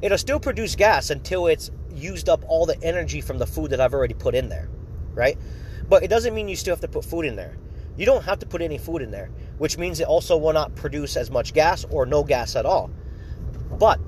It'll 0.00 0.18
still 0.18 0.38
produce 0.38 0.76
gas 0.76 1.10
until 1.10 1.48
it's 1.48 1.72
used 1.92 2.28
up 2.28 2.44
all 2.46 2.64
the 2.64 2.80
energy 2.80 3.20
from 3.20 3.38
the 3.38 3.46
food 3.46 3.70
that 3.72 3.80
I've 3.80 3.92
already 3.92 4.14
put 4.14 4.36
in 4.36 4.48
there, 4.48 4.68
right? 5.14 5.36
But 5.88 6.04
it 6.04 6.08
doesn't 6.08 6.32
mean 6.32 6.48
you 6.48 6.54
still 6.54 6.76
have 6.76 6.80
to 6.82 6.88
put 6.88 7.04
food 7.04 7.24
in 7.26 7.34
there. 7.34 7.56
You 7.96 8.06
don't 8.06 8.22
have 8.22 8.38
to 8.38 8.46
put 8.46 8.62
any 8.62 8.78
food 8.78 9.02
in 9.02 9.10
there, 9.10 9.30
which 9.58 9.78
means 9.78 9.98
it 9.98 10.06
also 10.06 10.36
will 10.36 10.52
not 10.52 10.76
produce 10.76 11.16
as 11.16 11.28
much 11.28 11.54
gas 11.54 11.84
or 11.90 12.06
no 12.06 12.22
gas 12.22 12.54
at 12.54 12.66
all. 12.66 12.88
But 13.80 13.98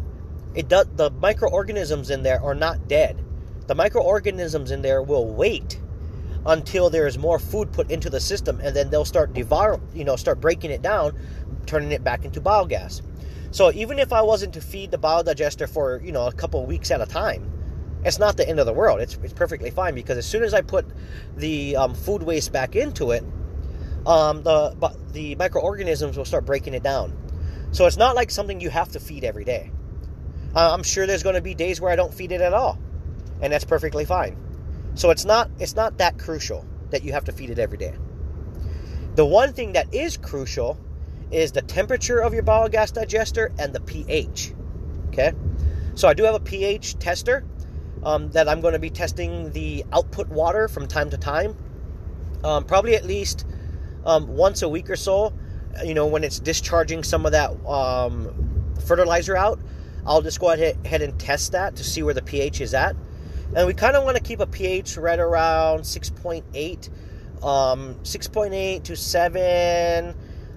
it 0.54 0.68
does 0.68 0.86
the 0.94 1.10
microorganisms 1.10 2.10
in 2.10 2.22
there 2.22 2.40
are 2.40 2.54
not 2.54 2.86
dead 2.86 3.22
the 3.66 3.74
microorganisms 3.74 4.70
in 4.70 4.80
there 4.80 5.02
will 5.02 5.26
wait 5.26 5.80
until 6.46 6.88
there 6.88 7.06
is 7.06 7.18
more 7.18 7.38
food 7.38 7.72
put 7.72 7.90
into 7.90 8.08
the 8.08 8.20
system 8.20 8.60
and 8.62 8.74
then 8.74 8.88
they'll 8.88 9.04
start 9.04 9.34
devour 9.34 9.80
you 9.92 10.04
know 10.04 10.16
start 10.16 10.40
breaking 10.40 10.70
it 10.70 10.82
down 10.82 11.12
turning 11.66 11.92
it 11.92 12.04
back 12.04 12.24
into 12.24 12.40
biogas 12.40 13.02
so 13.56 13.72
even 13.72 13.98
if 13.98 14.12
i 14.12 14.22
wasn't 14.22 14.52
to 14.52 14.60
feed 14.60 14.90
the 14.90 14.98
biodigester 14.98 15.68
for 15.68 16.00
you 16.04 16.12
know 16.12 16.26
a 16.26 16.32
couple 16.32 16.64
weeks 16.66 16.90
at 16.90 17.00
a 17.00 17.06
time 17.06 17.50
it's 18.04 18.18
not 18.18 18.36
the 18.36 18.48
end 18.48 18.60
of 18.60 18.66
the 18.66 18.72
world 18.72 19.00
it's, 19.00 19.18
it's 19.22 19.32
perfectly 19.32 19.70
fine 19.70 19.94
because 19.94 20.18
as 20.18 20.26
soon 20.26 20.42
as 20.42 20.54
i 20.54 20.60
put 20.60 20.84
the 21.36 21.76
um, 21.76 21.94
food 21.94 22.22
waste 22.22 22.52
back 22.52 22.76
into 22.76 23.10
it 23.10 23.24
um, 24.06 24.42
the 24.44 24.74
the 25.12 25.34
microorganisms 25.34 26.16
will 26.16 26.24
start 26.24 26.46
breaking 26.46 26.74
it 26.74 26.82
down. 26.82 27.12
So 27.72 27.86
it's 27.86 27.96
not 27.96 28.14
like 28.14 28.30
something 28.30 28.60
you 28.60 28.70
have 28.70 28.90
to 28.92 29.00
feed 29.00 29.24
every 29.24 29.44
day. 29.44 29.72
I'm 30.54 30.84
sure 30.84 31.06
there's 31.06 31.22
going 31.22 31.34
to 31.34 31.42
be 31.42 31.54
days 31.54 31.80
where 31.80 31.90
I 31.90 31.96
don't 31.96 32.14
feed 32.14 32.32
it 32.32 32.40
at 32.40 32.54
all, 32.54 32.78
and 33.42 33.52
that's 33.52 33.64
perfectly 33.64 34.04
fine. 34.04 34.38
So 34.94 35.10
it's 35.10 35.24
not 35.24 35.50
it's 35.58 35.74
not 35.74 35.98
that 35.98 36.18
crucial 36.18 36.64
that 36.90 37.02
you 37.02 37.12
have 37.12 37.24
to 37.24 37.32
feed 37.32 37.50
it 37.50 37.58
every 37.58 37.78
day. 37.78 37.94
The 39.16 39.26
one 39.26 39.52
thing 39.52 39.72
that 39.72 39.92
is 39.92 40.16
crucial 40.16 40.78
is 41.30 41.52
the 41.52 41.62
temperature 41.62 42.18
of 42.18 42.34
your 42.34 42.42
biogas 42.42 42.92
digester 42.92 43.52
and 43.58 43.72
the 43.72 43.80
pH. 43.80 44.52
Okay, 45.08 45.32
so 45.94 46.08
I 46.08 46.14
do 46.14 46.24
have 46.24 46.34
a 46.34 46.40
pH 46.40 46.98
tester 46.98 47.44
um, 48.02 48.30
that 48.30 48.48
I'm 48.48 48.60
going 48.60 48.74
to 48.74 48.78
be 48.78 48.90
testing 48.90 49.50
the 49.52 49.84
output 49.92 50.28
water 50.28 50.68
from 50.68 50.86
time 50.86 51.10
to 51.10 51.16
time, 51.16 51.56
um, 52.44 52.64
probably 52.64 52.94
at 52.94 53.04
least 53.04 53.46
um, 54.04 54.28
once 54.28 54.62
a 54.62 54.68
week 54.68 54.90
or 54.90 54.96
so. 54.96 55.32
You 55.84 55.94
know, 55.94 56.06
when 56.06 56.24
it's 56.24 56.38
discharging 56.38 57.02
some 57.02 57.26
of 57.26 57.32
that 57.32 57.50
um, 57.66 58.74
fertilizer 58.86 59.36
out, 59.36 59.60
I'll 60.06 60.22
just 60.22 60.40
go 60.40 60.50
ahead 60.50 61.02
and 61.02 61.18
test 61.18 61.52
that 61.52 61.76
to 61.76 61.84
see 61.84 62.02
where 62.02 62.14
the 62.14 62.22
pH 62.22 62.60
is 62.60 62.72
at. 62.72 62.96
And 63.54 63.66
we 63.66 63.74
kind 63.74 63.96
of 63.96 64.04
want 64.04 64.16
to 64.16 64.22
keep 64.22 64.40
a 64.40 64.46
pH 64.46 64.96
right 64.96 65.18
around 65.18 65.80
6.8, 65.80 66.88
um, 67.44 67.94
6.8 68.02 68.82
to 68.84 68.96
7 68.96 70.14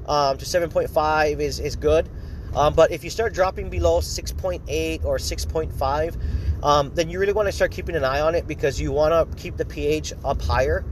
um, 0.10 0.38
to 0.38 0.46
7.5 0.46 1.40
is, 1.40 1.60
is 1.60 1.76
good. 1.76 2.10
Um, 2.56 2.74
but 2.74 2.92
if 2.92 3.04
you 3.04 3.10
start 3.10 3.34
dropping 3.34 3.70
below 3.70 4.00
6.8 4.00 5.06
or 5.06 5.18
6.5, 5.18 6.64
um, 6.64 6.92
then 6.96 7.10
you 7.10 7.20
really 7.20 7.32
want 7.32 7.48
to 7.48 7.52
start 7.52 7.72
keeping 7.72 7.96
an 7.96 8.04
eye 8.04 8.20
on 8.20 8.36
it 8.36 8.48
because 8.48 8.82
you 8.82 8.92
want 8.92 9.14
to 9.14 9.38
keep 9.38 9.56
the 9.56 9.66
pH 9.66 10.14
up 10.26 10.42
higher. 10.42 10.84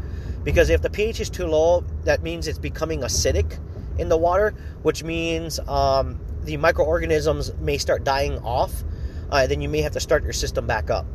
Because 0.44 0.70
if 0.70 0.82
the 0.82 0.90
pH 0.90 1.20
is 1.20 1.30
too 1.30 1.48
low, 1.48 1.84
that 2.04 2.22
means 2.22 2.48
it's 2.48 2.60
becoming 2.60 3.02
acidic 3.02 3.60
in 3.98 4.08
the 4.08 4.16
water, 4.16 4.54
which 4.84 5.04
means 5.04 5.60
um, 5.68 6.20
the 6.44 6.56
microorganisms 6.56 7.54
may 7.56 7.78
start 7.78 8.04
dying 8.04 8.38
off. 8.40 8.84
Uh, 9.30 9.48
then 9.48 9.60
you 9.60 9.68
may 9.68 9.82
have 9.82 9.92
to 9.94 10.00
start 10.00 10.24
your 10.24 10.32
system 10.32 10.68
back 10.68 10.90
up. 10.90 11.06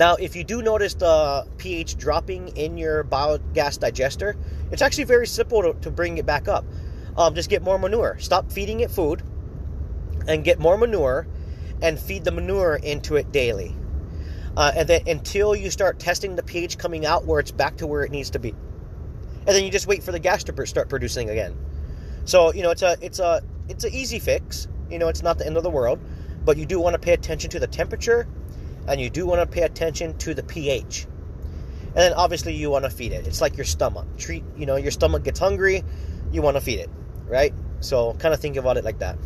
Now, 0.00 0.14
if 0.14 0.34
you 0.34 0.44
do 0.44 0.62
notice 0.62 0.94
the 0.94 1.46
pH 1.58 1.98
dropping 1.98 2.56
in 2.56 2.78
your 2.78 3.04
biogas 3.04 3.78
digester, 3.78 4.34
it's 4.72 4.80
actually 4.80 5.04
very 5.04 5.26
simple 5.26 5.60
to, 5.60 5.74
to 5.82 5.90
bring 5.90 6.16
it 6.16 6.24
back 6.24 6.48
up. 6.48 6.64
Um, 7.18 7.34
just 7.34 7.50
get 7.50 7.60
more 7.60 7.78
manure. 7.78 8.16
Stop 8.18 8.50
feeding 8.50 8.80
it 8.80 8.90
food 8.90 9.22
and 10.26 10.42
get 10.42 10.58
more 10.58 10.78
manure 10.78 11.26
and 11.82 12.00
feed 12.00 12.24
the 12.24 12.30
manure 12.30 12.76
into 12.76 13.16
it 13.16 13.30
daily. 13.30 13.76
Uh, 14.56 14.72
and 14.74 14.88
then 14.88 15.02
until 15.06 15.54
you 15.54 15.70
start 15.70 15.98
testing 15.98 16.34
the 16.34 16.42
pH 16.42 16.78
coming 16.78 17.04
out 17.04 17.26
where 17.26 17.38
it's 17.38 17.50
back 17.50 17.76
to 17.76 17.86
where 17.86 18.02
it 18.02 18.10
needs 18.10 18.30
to 18.30 18.38
be. 18.38 18.54
And 19.46 19.48
then 19.48 19.64
you 19.64 19.70
just 19.70 19.86
wait 19.86 20.02
for 20.02 20.12
the 20.12 20.18
gas 20.18 20.44
to 20.44 20.66
start 20.66 20.88
producing 20.88 21.28
again. 21.28 21.54
So, 22.24 22.54
you 22.54 22.62
know, 22.62 22.70
it's 22.70 22.80
a 22.80 22.96
it's 23.02 23.18
a 23.18 23.42
it's 23.68 23.84
an 23.84 23.92
easy 23.92 24.18
fix. 24.18 24.66
You 24.88 24.98
know, 24.98 25.08
it's 25.08 25.22
not 25.22 25.36
the 25.36 25.44
end 25.44 25.58
of 25.58 25.62
the 25.62 25.68
world, 25.68 26.00
but 26.42 26.56
you 26.56 26.64
do 26.64 26.80
want 26.80 26.94
to 26.94 26.98
pay 26.98 27.12
attention 27.12 27.50
to 27.50 27.60
the 27.60 27.66
temperature 27.66 28.26
and 28.90 29.00
you 29.00 29.08
do 29.08 29.24
want 29.24 29.40
to 29.40 29.46
pay 29.46 29.62
attention 29.62 30.18
to 30.18 30.34
the 30.34 30.42
pH. 30.42 31.06
And 31.86 31.96
then 31.96 32.12
obviously 32.12 32.54
you 32.54 32.70
want 32.70 32.84
to 32.84 32.90
feed 32.90 33.12
it. 33.12 33.24
It's 33.26 33.40
like 33.40 33.56
your 33.56 33.64
stomach. 33.64 34.06
Treat, 34.18 34.42
you 34.56 34.66
know, 34.66 34.74
your 34.76 34.90
stomach 34.90 35.22
gets 35.22 35.38
hungry, 35.38 35.84
you 36.32 36.42
want 36.42 36.56
to 36.56 36.60
feed 36.60 36.80
it, 36.80 36.90
right? 37.26 37.54
So 37.78 38.14
kind 38.14 38.34
of 38.34 38.40
think 38.40 38.56
about 38.56 38.76
it 38.76 38.84
like 38.84 38.98
that. 38.98 39.16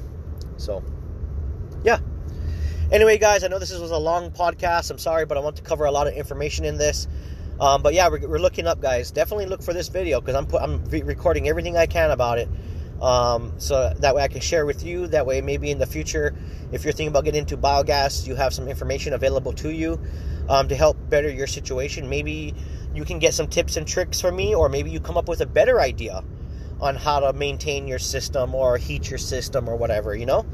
So, 0.59 0.85
yeah. 1.83 1.99
Anyway, 2.93 3.17
guys, 3.17 3.43
I 3.43 3.49
know 3.49 3.59
this 3.59 3.77
was 3.77 3.91
a 3.91 3.99
long 3.99 4.31
podcast. 4.31 4.91
I'm 4.91 4.99
sorry, 4.99 5.25
but 5.25 5.39
I 5.39 5.41
want 5.41 5.57
to 5.57 5.63
cover 5.63 5.87
a 5.87 5.91
lot 5.91 6.07
of 6.07 6.13
information 6.13 6.67
in 6.67 6.77
this. 6.77 7.09
Um, 7.59 7.83
but 7.83 7.95
yeah, 7.95 8.09
we're, 8.09 8.29
we're, 8.29 8.39
looking 8.39 8.67
up, 8.67 8.81
guys. 8.81 9.11
Definitely 9.13 9.47
look 9.47 9.63
for 9.63 9.73
this 9.73 9.89
video 9.89 10.21
because 10.21 10.35
I'm 10.35 10.47
put, 10.47 10.61
I'm 10.61 10.85
re- 10.87 11.03
recording 11.03 11.49
everything 11.49 11.77
I 11.77 11.87
can 11.87 12.11
about 12.11 12.39
it. 12.39 12.49
Um, 13.01 13.53
so 13.59 13.93
that 13.99 14.15
way 14.15 14.23
I 14.23 14.29
can 14.29 14.41
share 14.41 14.67
with 14.67 14.85
you. 14.85 15.07
That 15.09 15.27
way, 15.27 15.41
maybe 15.41 15.71
in 15.71 15.79
the 15.79 15.87
future, 15.87 16.35
if 16.73 16.85
you're 16.85 16.93
thinking 16.93 17.09
about 17.09 17.25
getting 17.25 17.41
into 17.41 17.57
biogas, 17.57 18.27
you 18.27 18.35
have 18.35 18.55
some 18.55 18.69
information 18.69 19.13
available 19.13 19.53
to 19.55 19.71
you 19.71 20.01
um, 20.49 20.69
to 20.69 20.75
help 20.75 20.97
better 21.11 21.31
your 21.31 21.47
situation. 21.47 22.09
Maybe 22.09 22.55
you 22.95 23.05
can 23.05 23.19
get 23.19 23.35
some 23.35 23.49
tips 23.49 23.77
and 23.77 23.87
tricks 23.87 24.21
from 24.21 24.37
me, 24.37 24.55
or 24.55 24.69
maybe 24.69 24.91
you 24.91 25.01
come 25.01 25.17
up 25.17 25.29
with 25.29 25.41
a 25.41 25.47
better 25.47 25.81
idea 25.81 26.23
on 26.81 26.97
how 26.97 27.21
to 27.21 27.33
maintain 27.33 27.87
your 27.87 27.99
system 27.99 28.55
or 28.55 28.77
heat 28.77 29.11
your 29.11 29.19
system 29.19 29.69
or 29.69 29.77
whatever. 29.77 30.15
You 30.15 30.27
know, 30.27 30.47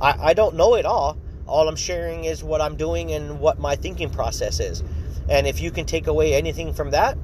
I, 0.00 0.30
I 0.30 0.34
don't 0.34 0.56
know 0.56 0.74
it 0.74 0.84
all. 0.84 1.16
All 1.46 1.68
I'm 1.68 1.76
sharing 1.76 2.24
is 2.24 2.42
what 2.42 2.60
I'm 2.60 2.76
doing 2.76 3.12
and 3.12 3.38
what 3.38 3.58
my 3.58 3.76
thinking 3.76 4.10
process 4.10 4.58
is. 4.58 4.82
And 5.28 5.46
if 5.46 5.60
you 5.60 5.70
can 5.70 5.86
take 5.86 6.06
away 6.06 6.34
anything 6.34 6.72
from 6.72 6.90
that, 6.90 7.16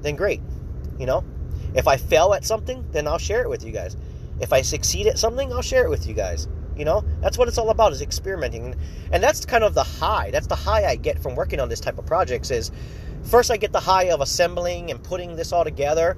then 0.00 0.16
great. 0.16 0.40
You 0.98 1.06
know, 1.06 1.24
if 1.74 1.88
I 1.88 1.96
fail 1.96 2.34
at 2.34 2.44
something, 2.44 2.84
then 2.92 3.06
I'll 3.06 3.18
share 3.18 3.42
it 3.42 3.48
with 3.48 3.64
you 3.64 3.72
guys. 3.72 3.96
If 4.40 4.52
I 4.52 4.62
succeed 4.62 5.06
at 5.06 5.18
something, 5.18 5.52
I'll 5.52 5.62
share 5.62 5.84
it 5.84 5.90
with 5.90 6.06
you 6.06 6.14
guys. 6.14 6.48
You 6.76 6.84
know, 6.84 7.04
that's 7.20 7.36
what 7.36 7.48
it's 7.48 7.58
all 7.58 7.70
about 7.70 7.92
is 7.92 8.02
experimenting. 8.02 8.76
And 9.10 9.22
that's 9.22 9.44
kind 9.44 9.64
of 9.64 9.74
the 9.74 9.82
high. 9.82 10.30
That's 10.30 10.46
the 10.46 10.54
high 10.54 10.86
I 10.86 10.96
get 10.96 11.18
from 11.18 11.34
working 11.34 11.58
on 11.58 11.68
this 11.68 11.80
type 11.80 11.98
of 11.98 12.06
projects 12.06 12.50
is 12.50 12.70
first 13.24 13.50
I 13.50 13.56
get 13.56 13.72
the 13.72 13.80
high 13.80 14.10
of 14.10 14.20
assembling 14.20 14.90
and 14.90 15.02
putting 15.02 15.34
this 15.34 15.52
all 15.52 15.64
together. 15.64 16.16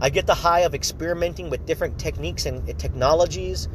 I 0.00 0.10
get 0.10 0.26
the 0.26 0.34
high 0.34 0.60
of 0.60 0.74
experimenting 0.74 1.50
with 1.50 1.66
different 1.66 1.98
techniques 1.98 2.46
and 2.46 2.78
technologies. 2.78 3.68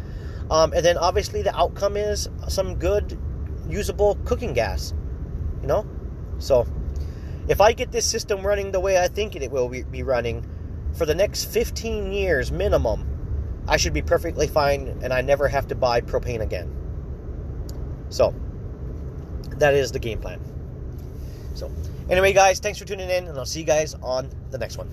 Um, 0.50 0.72
and 0.74 0.86
then 0.86 0.98
obviously 0.98 1.42
the 1.42 1.56
outcome 1.56 1.98
is 1.98 2.30
some 2.48 2.76
good 2.76 3.18
usable 3.68 4.16
cooking 4.24 4.54
gas. 4.54 4.94
You 5.62 5.68
know? 5.68 5.86
So 6.38 6.66
if 7.50 7.60
I 7.60 7.74
get 7.74 7.92
this 7.92 8.06
system 8.06 8.46
running 8.46 8.72
the 8.72 8.80
way 8.80 8.98
I 8.98 9.10
think 9.10 9.36
it 9.36 9.52
will 9.52 9.68
be 9.68 10.04
running, 10.04 10.46
for 10.94 11.06
the 11.06 11.16
next 11.16 11.46
15 11.46 12.12
years 12.12 12.52
minimum, 12.52 13.08
I 13.68 13.78
should 13.78 13.94
be 13.94 14.02
perfectly 14.02 14.48
fine 14.48 14.88
and 15.02 15.14
I 15.14 15.22
never 15.22 15.48
have 15.48 15.68
to 15.68 15.76
buy 15.76 16.02
propane 16.02 16.42
again. 16.42 16.76
So, 18.10 18.34
that 19.58 19.74
is 19.74 19.92
the 19.92 20.00
game 20.00 20.20
plan. 20.20 20.40
So, 21.54 21.72
anyway, 22.10 22.34
guys, 22.34 22.60
thanks 22.60 22.80
for 22.80 22.86
tuning 22.86 23.10
in, 23.10 23.28
and 23.28 23.38
I'll 23.38 23.46
see 23.46 23.60
you 23.60 23.66
guys 23.66 23.94
on 24.02 24.30
the 24.50 24.58
next 24.58 24.78
one. 24.78 24.90